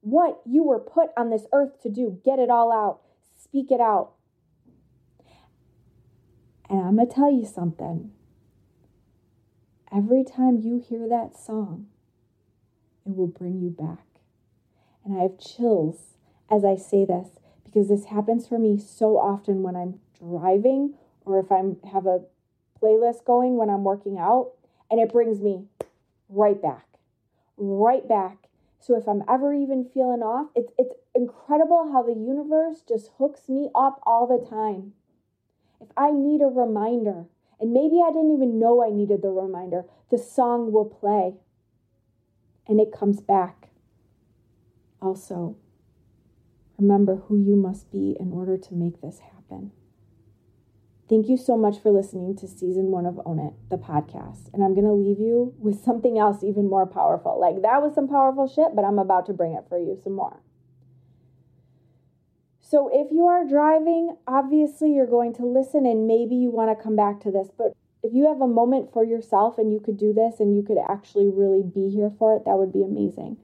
what 0.07 0.41
you 0.47 0.63
were 0.63 0.79
put 0.79 1.11
on 1.17 1.31
this 1.31 1.47
earth 1.53 1.83
to 1.83 1.89
do. 1.89 2.21
Get 2.25 2.39
it 2.39 2.49
all 2.49 2.71
out, 2.71 3.01
speak 3.43 3.73
it 3.73 3.81
out. 3.81 4.13
And 6.71 6.81
I'm 6.81 6.95
going 6.95 7.09
to 7.09 7.15
tell 7.15 7.33
you 7.33 7.45
something. 7.45 8.13
Every 9.93 10.23
time 10.23 10.61
you 10.61 10.79
hear 10.79 11.09
that 11.09 11.37
song, 11.37 11.87
it 13.05 13.17
will 13.17 13.27
bring 13.27 13.61
you 13.61 13.71
back. 13.71 14.07
And 15.05 15.19
I 15.19 15.23
have 15.23 15.41
chills 15.41 16.15
as 16.49 16.65
I 16.65 16.77
say 16.77 17.05
this 17.05 17.41
because 17.65 17.89
this 17.89 18.05
happens 18.05 18.47
for 18.47 18.61
me 18.61 18.79
so 18.79 19.17
often 19.19 19.65
when 19.65 19.75
I'm 19.75 19.99
driving 20.19 20.95
or 21.25 21.39
if 21.41 21.51
I'm 21.51 21.77
have 21.93 22.07
a 22.07 22.21
playlist 22.81 23.25
going 23.25 23.57
when 23.57 23.71
I'm 23.71 23.85
working 23.85 24.19
out, 24.19 24.53
and 24.91 25.01
it 25.01 25.13
brings 25.13 25.41
me 25.41 25.65
right 26.29 26.61
back, 26.61 26.87
right 27.57 28.07
back 28.07 28.49
so 28.79 28.97
if 28.97 29.09
I'm 29.09 29.25
ever 29.29 29.53
even 29.53 29.89
feeling 29.93 30.23
off, 30.23 30.51
it's 30.55 30.73
it's 30.79 30.95
incredible 31.15 31.91
how 31.93 32.03
the 32.03 32.13
universe 32.13 32.83
just 32.87 33.11
hooks 33.19 33.49
me 33.49 33.69
up 33.75 34.01
all 34.07 34.27
the 34.27 34.47
time. 34.49 34.93
If 35.81 35.89
I 35.97 36.13
need 36.13 36.41
a 36.41 36.47
reminder, 36.47 37.25
and 37.61 37.73
maybe 37.73 38.01
I 38.07 38.13
didn't 38.13 38.35
even 38.35 38.61
know 38.61 38.85
I 38.85 38.91
needed 38.91 39.23
the 39.23 39.31
reminder, 39.31 39.85
the 40.11 40.19
song 40.19 40.73
will 40.73 40.85
play 40.85 41.35
and 42.69 42.81
it 42.81 42.93
comes 42.93 43.21
back. 43.21 43.71
Also, 45.03 45.57
Remember 46.79 47.17
who 47.17 47.37
you 47.37 47.57
must 47.57 47.91
be 47.91 48.17
in 48.21 48.33
order 48.33 48.59
to 48.59 48.75
make 48.75 49.01
this 49.01 49.21
happen. 49.21 49.73
Thank 51.09 51.29
you 51.29 51.37
so 51.37 51.57
much 51.57 51.79
for 51.81 51.93
listening 51.93 52.35
to 52.37 52.49
season 52.49 52.91
one 52.91 53.07
of 53.07 53.21
Own 53.25 53.39
It, 53.39 53.55
the 53.71 53.79
podcast. 53.79 54.53
And 54.53 54.65
I'm 54.65 54.75
going 54.75 54.87
to 54.87 54.93
leave 54.93 55.21
you 55.21 55.55
with 55.57 55.81
something 55.85 56.19
else 56.19 56.43
even 56.43 56.69
more 56.69 56.85
powerful. 56.85 57.41
Like 57.41 57.63
that 57.63 57.81
was 57.81 57.95
some 57.95 58.09
powerful 58.09 58.49
shit, 58.49 58.75
but 58.75 58.85
I'm 58.85 58.99
about 58.99 59.27
to 59.27 59.33
bring 59.33 59.53
it 59.53 59.67
for 59.69 59.79
you 59.79 59.97
some 60.03 60.15
more. 60.15 60.41
So 62.61 62.91
if 62.93 63.13
you 63.13 63.27
are 63.27 63.47
driving, 63.47 64.17
obviously 64.27 64.93
you're 64.93 65.07
going 65.07 65.33
to 65.35 65.47
listen 65.47 65.87
and 65.87 66.09
maybe 66.09 66.35
you 66.35 66.51
want 66.51 66.77
to 66.77 66.83
come 66.83 66.97
back 66.97 67.21
to 67.21 67.31
this. 67.31 67.51
But 67.57 67.77
if 68.03 68.13
you 68.13 68.27
have 68.27 68.41
a 68.41 68.49
moment 68.49 68.93
for 68.93 69.05
yourself 69.05 69.59
and 69.59 69.73
you 69.73 69.79
could 69.79 69.97
do 69.97 70.13
this 70.13 70.41
and 70.41 70.57
you 70.57 70.65
could 70.65 70.79
actually 70.89 71.29
really 71.29 71.63
be 71.63 71.89
here 71.89 72.11
for 72.19 72.37
it, 72.37 72.45
that 72.47 72.57
would 72.57 72.73
be 72.73 72.83
amazing. 72.83 73.37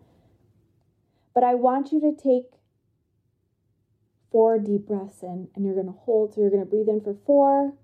But 1.32 1.44
I 1.44 1.54
want 1.54 1.92
you 1.92 2.00
to 2.00 2.12
take 2.12 2.50
four 4.32 4.58
deep 4.58 4.86
breaths 4.88 5.22
in 5.22 5.48
and 5.54 5.64
you're 5.64 5.74
going 5.74 5.86
to 5.86 5.92
hold. 5.92 6.34
So 6.34 6.40
you're 6.40 6.50
going 6.50 6.64
to 6.64 6.68
breathe 6.68 6.88
in 6.88 7.00
for 7.00 7.14
four, 7.24 7.74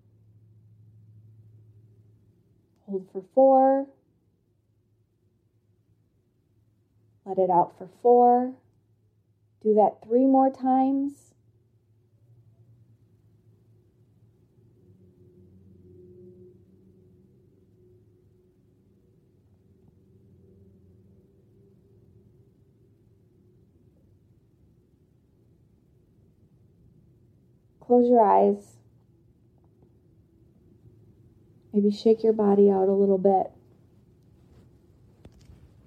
hold 2.86 3.06
for 3.12 3.22
four, 3.34 3.86
let 7.24 7.38
it 7.38 7.50
out 7.50 7.76
for 7.76 7.88
four. 8.02 8.54
Do 9.62 9.74
that 9.74 9.98
three 10.02 10.24
more 10.24 10.50
times. 10.50 11.27
Close 27.88 28.10
your 28.10 28.20
eyes. 28.20 28.76
Maybe 31.72 31.90
shake 31.90 32.22
your 32.22 32.34
body 32.34 32.70
out 32.70 32.86
a 32.86 32.92
little 32.92 33.16
bit. 33.16 33.50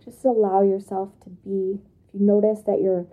Just 0.03 0.25
allow 0.25 0.63
yourself 0.63 1.11
to 1.25 1.29
be. 1.29 1.79
If 2.07 2.19
you 2.19 2.25
notice 2.25 2.63
that 2.63 2.81
you're 2.81 3.05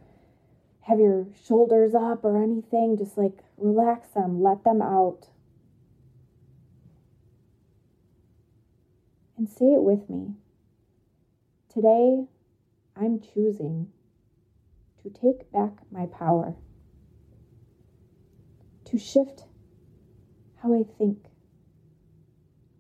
have 0.81 0.99
your 1.01 1.27
shoulders 1.47 1.95
up 1.95 2.25
or 2.25 2.43
anything, 2.43 2.97
just 2.97 3.19
like 3.19 3.45
relax 3.59 4.09
them, 4.15 4.43
let 4.43 4.65
them 4.65 4.81
out. 4.81 5.29
And 9.37 9.51
say 9.51 9.67
it 9.67 9.83
with 9.83 10.09
me. 10.09 10.33
Today, 11.71 12.25
I'm 12.97 13.21
choosing 13.21 13.89
to 15.03 15.11
take 15.11 15.53
back 15.53 15.73
my 15.93 16.07
power 16.07 16.57
to 18.91 18.99
shift 18.99 19.45
how 20.63 20.75
I 20.75 20.83
think, 20.99 21.19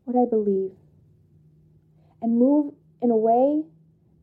what 0.04 0.16
I 0.16 0.28
believe, 0.28 0.72
and 2.22 2.38
move 2.38 2.74
in 3.02 3.10
a 3.10 3.16
way 3.16 3.62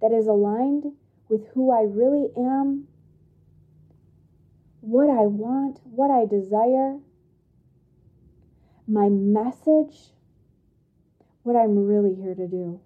that 0.02 0.12
is 0.12 0.28
aligned 0.28 0.86
with 1.30 1.48
who 1.54 1.72
I 1.72 1.84
really 1.84 2.28
am, 2.38 2.88
what 4.82 5.10
I 5.10 5.26
want, 5.26 5.80
what 5.84 6.12
I 6.12 6.26
desire, 6.26 6.98
my 8.88 9.10
message, 9.10 10.12
what 11.44 11.56
I'm 11.56 11.78
really 11.86 12.16
here 12.16 12.36
to 12.36 12.48
do. 12.48 12.80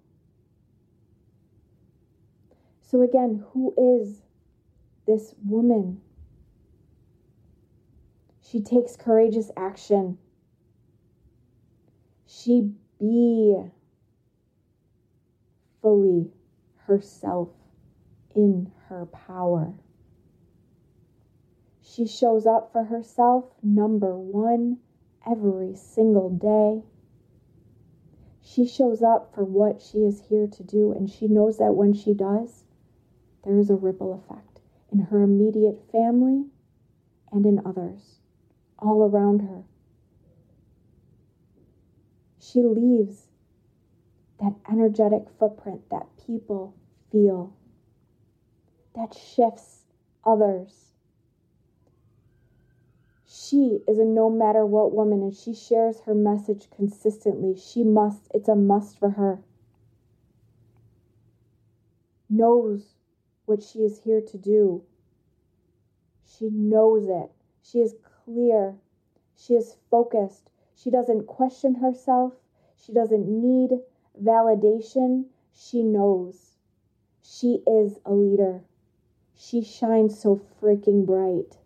So, 2.82 3.02
again, 3.02 3.44
who 3.52 3.74
is 3.76 4.22
this 5.06 5.34
woman? 5.44 6.00
She 8.50 8.60
takes 8.60 8.96
courageous 8.96 9.52
action. 9.56 10.18
She 12.26 12.72
be 12.98 13.56
fully 15.80 16.32
herself 16.78 17.50
in 18.34 18.72
her 18.88 19.06
power. 19.06 19.74
She 21.80 22.08
shows 22.08 22.44
up 22.44 22.72
for 22.72 22.82
herself, 22.82 23.44
number 23.62 24.18
one, 24.18 24.78
every 25.24 25.76
single 25.76 26.30
day. 26.30 26.82
She 28.42 28.66
shows 28.66 29.00
up 29.00 29.32
for 29.32 29.44
what 29.44 29.80
she 29.80 29.98
is 29.98 30.22
here 30.22 30.48
to 30.48 30.64
do, 30.64 30.90
and 30.90 31.08
she 31.08 31.28
knows 31.28 31.58
that 31.58 31.76
when 31.76 31.92
she 31.92 32.14
does, 32.14 32.64
there 33.44 33.58
is 33.58 33.70
a 33.70 33.76
ripple 33.76 34.12
effect 34.12 34.60
in 34.90 34.98
her 34.98 35.22
immediate 35.22 35.80
family 35.92 36.46
and 37.30 37.46
in 37.46 37.64
others 37.64 38.19
all 38.80 39.02
around 39.02 39.40
her. 39.40 39.62
She 42.38 42.62
leaves 42.62 43.28
that 44.40 44.54
energetic 44.70 45.24
footprint 45.38 45.88
that 45.90 46.06
people 46.26 46.74
feel, 47.12 47.52
that 48.94 49.14
shifts 49.14 49.84
others. 50.24 50.86
She 53.26 53.80
is 53.86 53.98
a 53.98 54.04
no 54.04 54.30
matter 54.30 54.66
what 54.66 54.92
woman 54.92 55.22
and 55.22 55.34
she 55.34 55.54
shares 55.54 56.00
her 56.00 56.14
message 56.14 56.68
consistently. 56.74 57.54
She 57.54 57.84
must, 57.84 58.28
it's 58.34 58.48
a 58.48 58.56
must 58.56 58.98
for 58.98 59.10
her. 59.10 59.40
Knows 62.28 62.94
what 63.44 63.62
she 63.62 63.80
is 63.80 64.00
here 64.00 64.20
to 64.20 64.38
do. 64.38 64.82
She 66.24 66.48
knows 66.50 67.08
it. 67.08 67.30
She 67.62 67.78
is 67.78 67.94
clear. 68.32 68.76
She 69.36 69.54
is 69.54 69.76
focused. 69.90 70.50
She 70.74 70.90
doesn't 70.90 71.26
question 71.26 71.76
herself. 71.76 72.34
She 72.76 72.92
doesn't 72.92 73.26
need 73.26 73.70
validation. 74.22 75.26
She 75.52 75.82
knows. 75.82 76.56
She 77.22 77.62
is 77.66 77.98
a 78.04 78.12
leader. 78.12 78.62
She 79.34 79.62
shines 79.62 80.20
so 80.20 80.40
freaking 80.60 81.06
bright. 81.06 81.56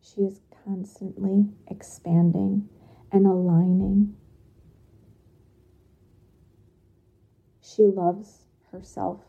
She 0.00 0.22
is 0.22 0.40
constantly 0.64 1.46
expanding 1.68 2.68
and 3.12 3.26
aligning. 3.26 4.16
She 7.60 7.82
loves 7.82 8.46
herself 8.72 9.20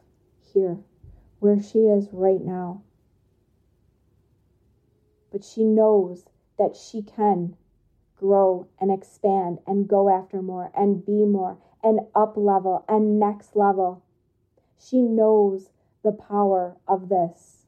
here, 0.58 0.78
where 1.39 1.62
she 1.62 1.80
is 1.80 2.10
right 2.12 2.41
now. 2.41 2.82
But 5.32 5.43
she 5.43 5.63
knows 5.63 6.26
that 6.58 6.76
she 6.76 7.04
can 7.04 7.56
grow 8.15 8.67
and 8.80 8.91
expand 8.91 9.60
and 9.67 9.88
go 9.88 10.10
after 10.10 10.41
more 10.41 10.72
and 10.76 11.06
be 11.06 11.26
more 11.26 11.58
and 11.84 12.00
up 12.15 12.34
level 12.36 12.84
and 12.89 13.20
next 13.20 13.56
level. 13.56 14.04
She 14.80 15.02
knows 15.02 15.70
the 16.04 16.12
power 16.12 16.78
of 16.88 17.10
this. 17.10 17.65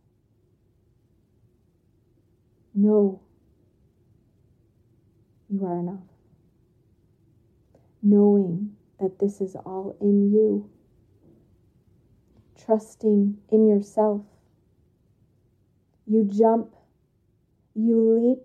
Know 2.74 3.22
you 5.48 5.66
are 5.66 5.80
enough. 5.80 6.00
Knowing 8.02 8.76
that 9.00 9.20
this 9.20 9.42
is 9.42 9.56
all 9.56 9.96
in 10.02 10.32
you 10.32 10.70
trusting 12.70 13.36
in 13.50 13.68
yourself. 13.68 14.22
You 16.06 16.24
jump, 16.24 16.76
you 17.74 17.98
leap, 17.98 18.44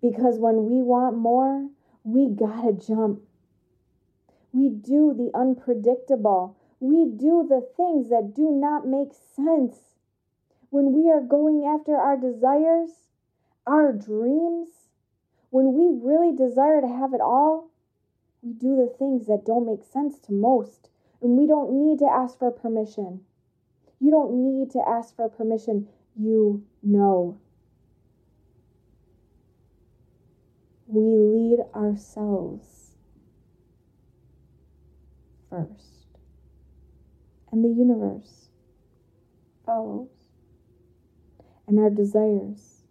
because 0.00 0.38
when 0.38 0.66
we 0.70 0.80
want 0.80 1.18
more, 1.18 1.70
we 2.04 2.28
gotta 2.28 2.72
jump. 2.72 3.20
We 4.52 4.68
do 4.68 5.12
the 5.12 5.36
unpredictable. 5.36 6.56
We 6.78 7.06
do 7.06 7.44
the 7.48 7.66
things 7.76 8.10
that 8.10 8.32
do 8.32 8.52
not 8.52 8.86
make 8.86 9.10
sense. 9.34 9.76
When 10.70 10.92
we 10.92 11.10
are 11.10 11.20
going 11.20 11.64
after 11.66 11.96
our 11.96 12.16
desires, 12.16 12.90
our 13.66 13.92
dreams, 13.92 14.68
when 15.50 15.74
we 15.74 15.98
really 16.00 16.36
desire 16.36 16.80
to 16.80 16.86
have 16.86 17.12
it 17.12 17.20
all, 17.20 17.70
we 18.40 18.52
do 18.52 18.76
the 18.76 18.94
things 18.96 19.26
that 19.26 19.44
don't 19.44 19.66
make 19.66 19.82
sense 19.82 20.20
to 20.20 20.32
most. 20.32 20.90
And 21.24 21.38
we 21.38 21.46
don't 21.46 21.72
need 21.72 22.00
to 22.00 22.04
ask 22.04 22.38
for 22.38 22.50
permission. 22.50 23.22
You 23.98 24.10
don't 24.10 24.44
need 24.44 24.70
to 24.72 24.82
ask 24.86 25.16
for 25.16 25.26
permission. 25.30 25.88
You 26.14 26.62
know. 26.82 27.40
We 30.86 31.00
lead 31.00 31.60
ourselves 31.74 32.96
first, 35.48 36.06
and 37.50 37.64
the 37.64 37.70
universe 37.70 38.50
follows, 39.64 40.10
and 41.66 41.80
our 41.80 41.88
desires 41.88 42.82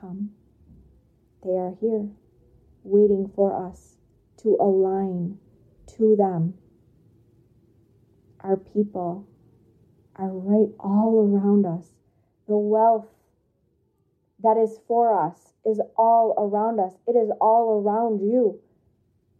come. 0.00 0.30
They 1.42 1.56
are 1.56 1.74
here, 1.80 2.08
waiting 2.84 3.32
for 3.34 3.66
us 3.66 3.96
to 4.42 4.56
align 4.60 5.38
to 5.96 6.14
them 6.14 6.54
our 8.42 8.56
people 8.56 9.26
are 10.16 10.30
right 10.30 10.72
all 10.78 11.26
around 11.26 11.66
us. 11.66 11.90
The 12.48 12.56
wealth 12.56 13.06
that 14.42 14.56
is 14.56 14.78
for 14.88 15.26
us 15.26 15.52
is 15.64 15.80
all 15.96 16.34
around 16.38 16.80
us. 16.80 16.94
It 17.06 17.12
is 17.12 17.30
all 17.40 17.82
around 17.82 18.20
you, 18.20 18.60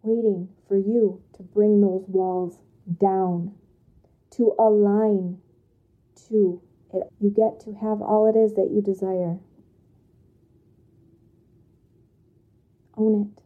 waiting 0.02 0.48
for 0.68 0.76
you 0.76 1.22
to 1.36 1.42
bring 1.42 1.80
those 1.80 2.04
walls 2.08 2.58
down, 3.00 3.52
to 4.32 4.54
align 4.58 5.38
to 6.28 6.60
it. 6.92 7.04
You 7.20 7.30
get 7.30 7.60
to 7.64 7.72
have 7.74 8.02
all 8.02 8.26
it 8.28 8.38
is 8.38 8.54
that 8.54 8.70
you 8.72 8.82
desire. 8.82 9.38
Own 12.96 13.32
it. 13.36 13.42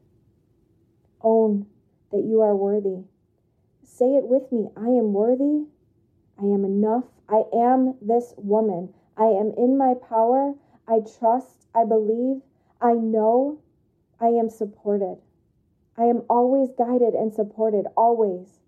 Own 1.23 1.67
that 2.11 2.25
you 2.25 2.41
are 2.41 2.57
worthy. 2.57 3.05
Say 3.97 4.17
it 4.17 4.27
with 4.27 4.51
me 4.51 4.67
I 4.77 4.89
am 4.89 5.13
worthy. 5.13 5.67
I 6.37 6.47
am 6.47 6.65
enough. 6.65 7.05
I 7.29 7.45
am 7.55 7.95
this 8.03 8.35
woman. 8.37 8.93
I 9.17 9.27
am 9.27 9.53
in 9.57 9.79
my 9.79 9.95
power. 9.95 10.55
I 10.89 10.99
trust. 11.19 11.69
I 11.77 11.85
believe. 11.85 12.43
I 12.81 12.95
know 12.95 13.61
I 14.21 14.31
am 14.31 14.51
supported. 14.51 15.19
I 15.97 16.07
am 16.07 16.23
always 16.29 16.71
guided 16.77 17.15
and 17.15 17.33
supported, 17.33 17.87
always. 17.97 18.59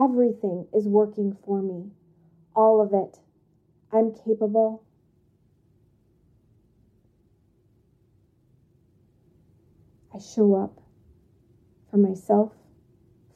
Everything 0.00 0.66
is 0.72 0.88
working 0.88 1.36
for 1.44 1.60
me, 1.60 1.90
all 2.54 2.80
of 2.80 2.94
it. 2.94 3.18
I'm 3.92 4.14
capable. 4.14 4.82
I 10.14 10.18
show 10.18 10.54
up 10.54 10.80
for 11.90 11.98
myself, 11.98 12.52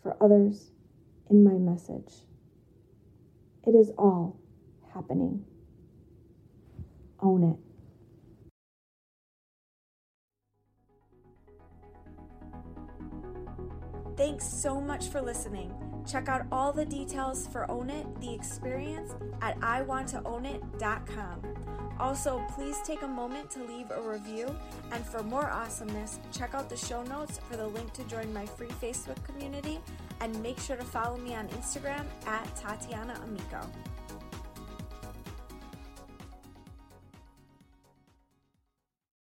for 0.03 0.17
others, 0.19 0.71
in 1.31 1.45
my 1.45 1.53
message. 1.53 2.13
It 3.67 3.75
is 3.75 3.91
all 3.97 4.39
happening. 4.93 5.45
Own 7.21 7.45
it. 7.45 7.57
Thanks 14.17 14.47
so 14.47 14.81
much 14.81 15.09
for 15.09 15.23
listening. 15.23 15.73
Check 16.07 16.29
out 16.29 16.47
all 16.51 16.73
the 16.73 16.85
details 16.85 17.47
for 17.47 17.71
Own 17.71 17.89
It, 17.89 18.21
the 18.21 18.35
experience, 18.35 19.13
at 19.41 19.59
iwanttoownit.com. 19.61 21.43
Also, 21.99 22.43
please 22.55 22.77
take 22.85 23.03
a 23.03 23.07
moment 23.07 23.51
to 23.51 23.63
leave 23.65 23.91
a 23.91 24.01
review. 24.01 24.55
And 24.91 25.05
for 25.05 25.23
more 25.23 25.51
awesomeness, 25.51 26.19
check 26.33 26.55
out 26.55 26.69
the 26.69 26.77
show 26.77 27.03
notes 27.03 27.39
for 27.49 27.57
the 27.57 27.67
link 27.67 27.93
to 27.93 28.05
join 28.05 28.33
my 28.33 28.47
free 28.47 28.71
Facebook 28.83 29.23
community. 29.25 29.81
And 30.21 30.41
make 30.43 30.59
sure 30.59 30.77
to 30.77 30.85
follow 30.85 31.17
me 31.17 31.35
on 31.35 31.49
Instagram 31.49 32.05
at 32.27 32.55
Tatiana 32.57 33.19
Amico. 33.25 33.61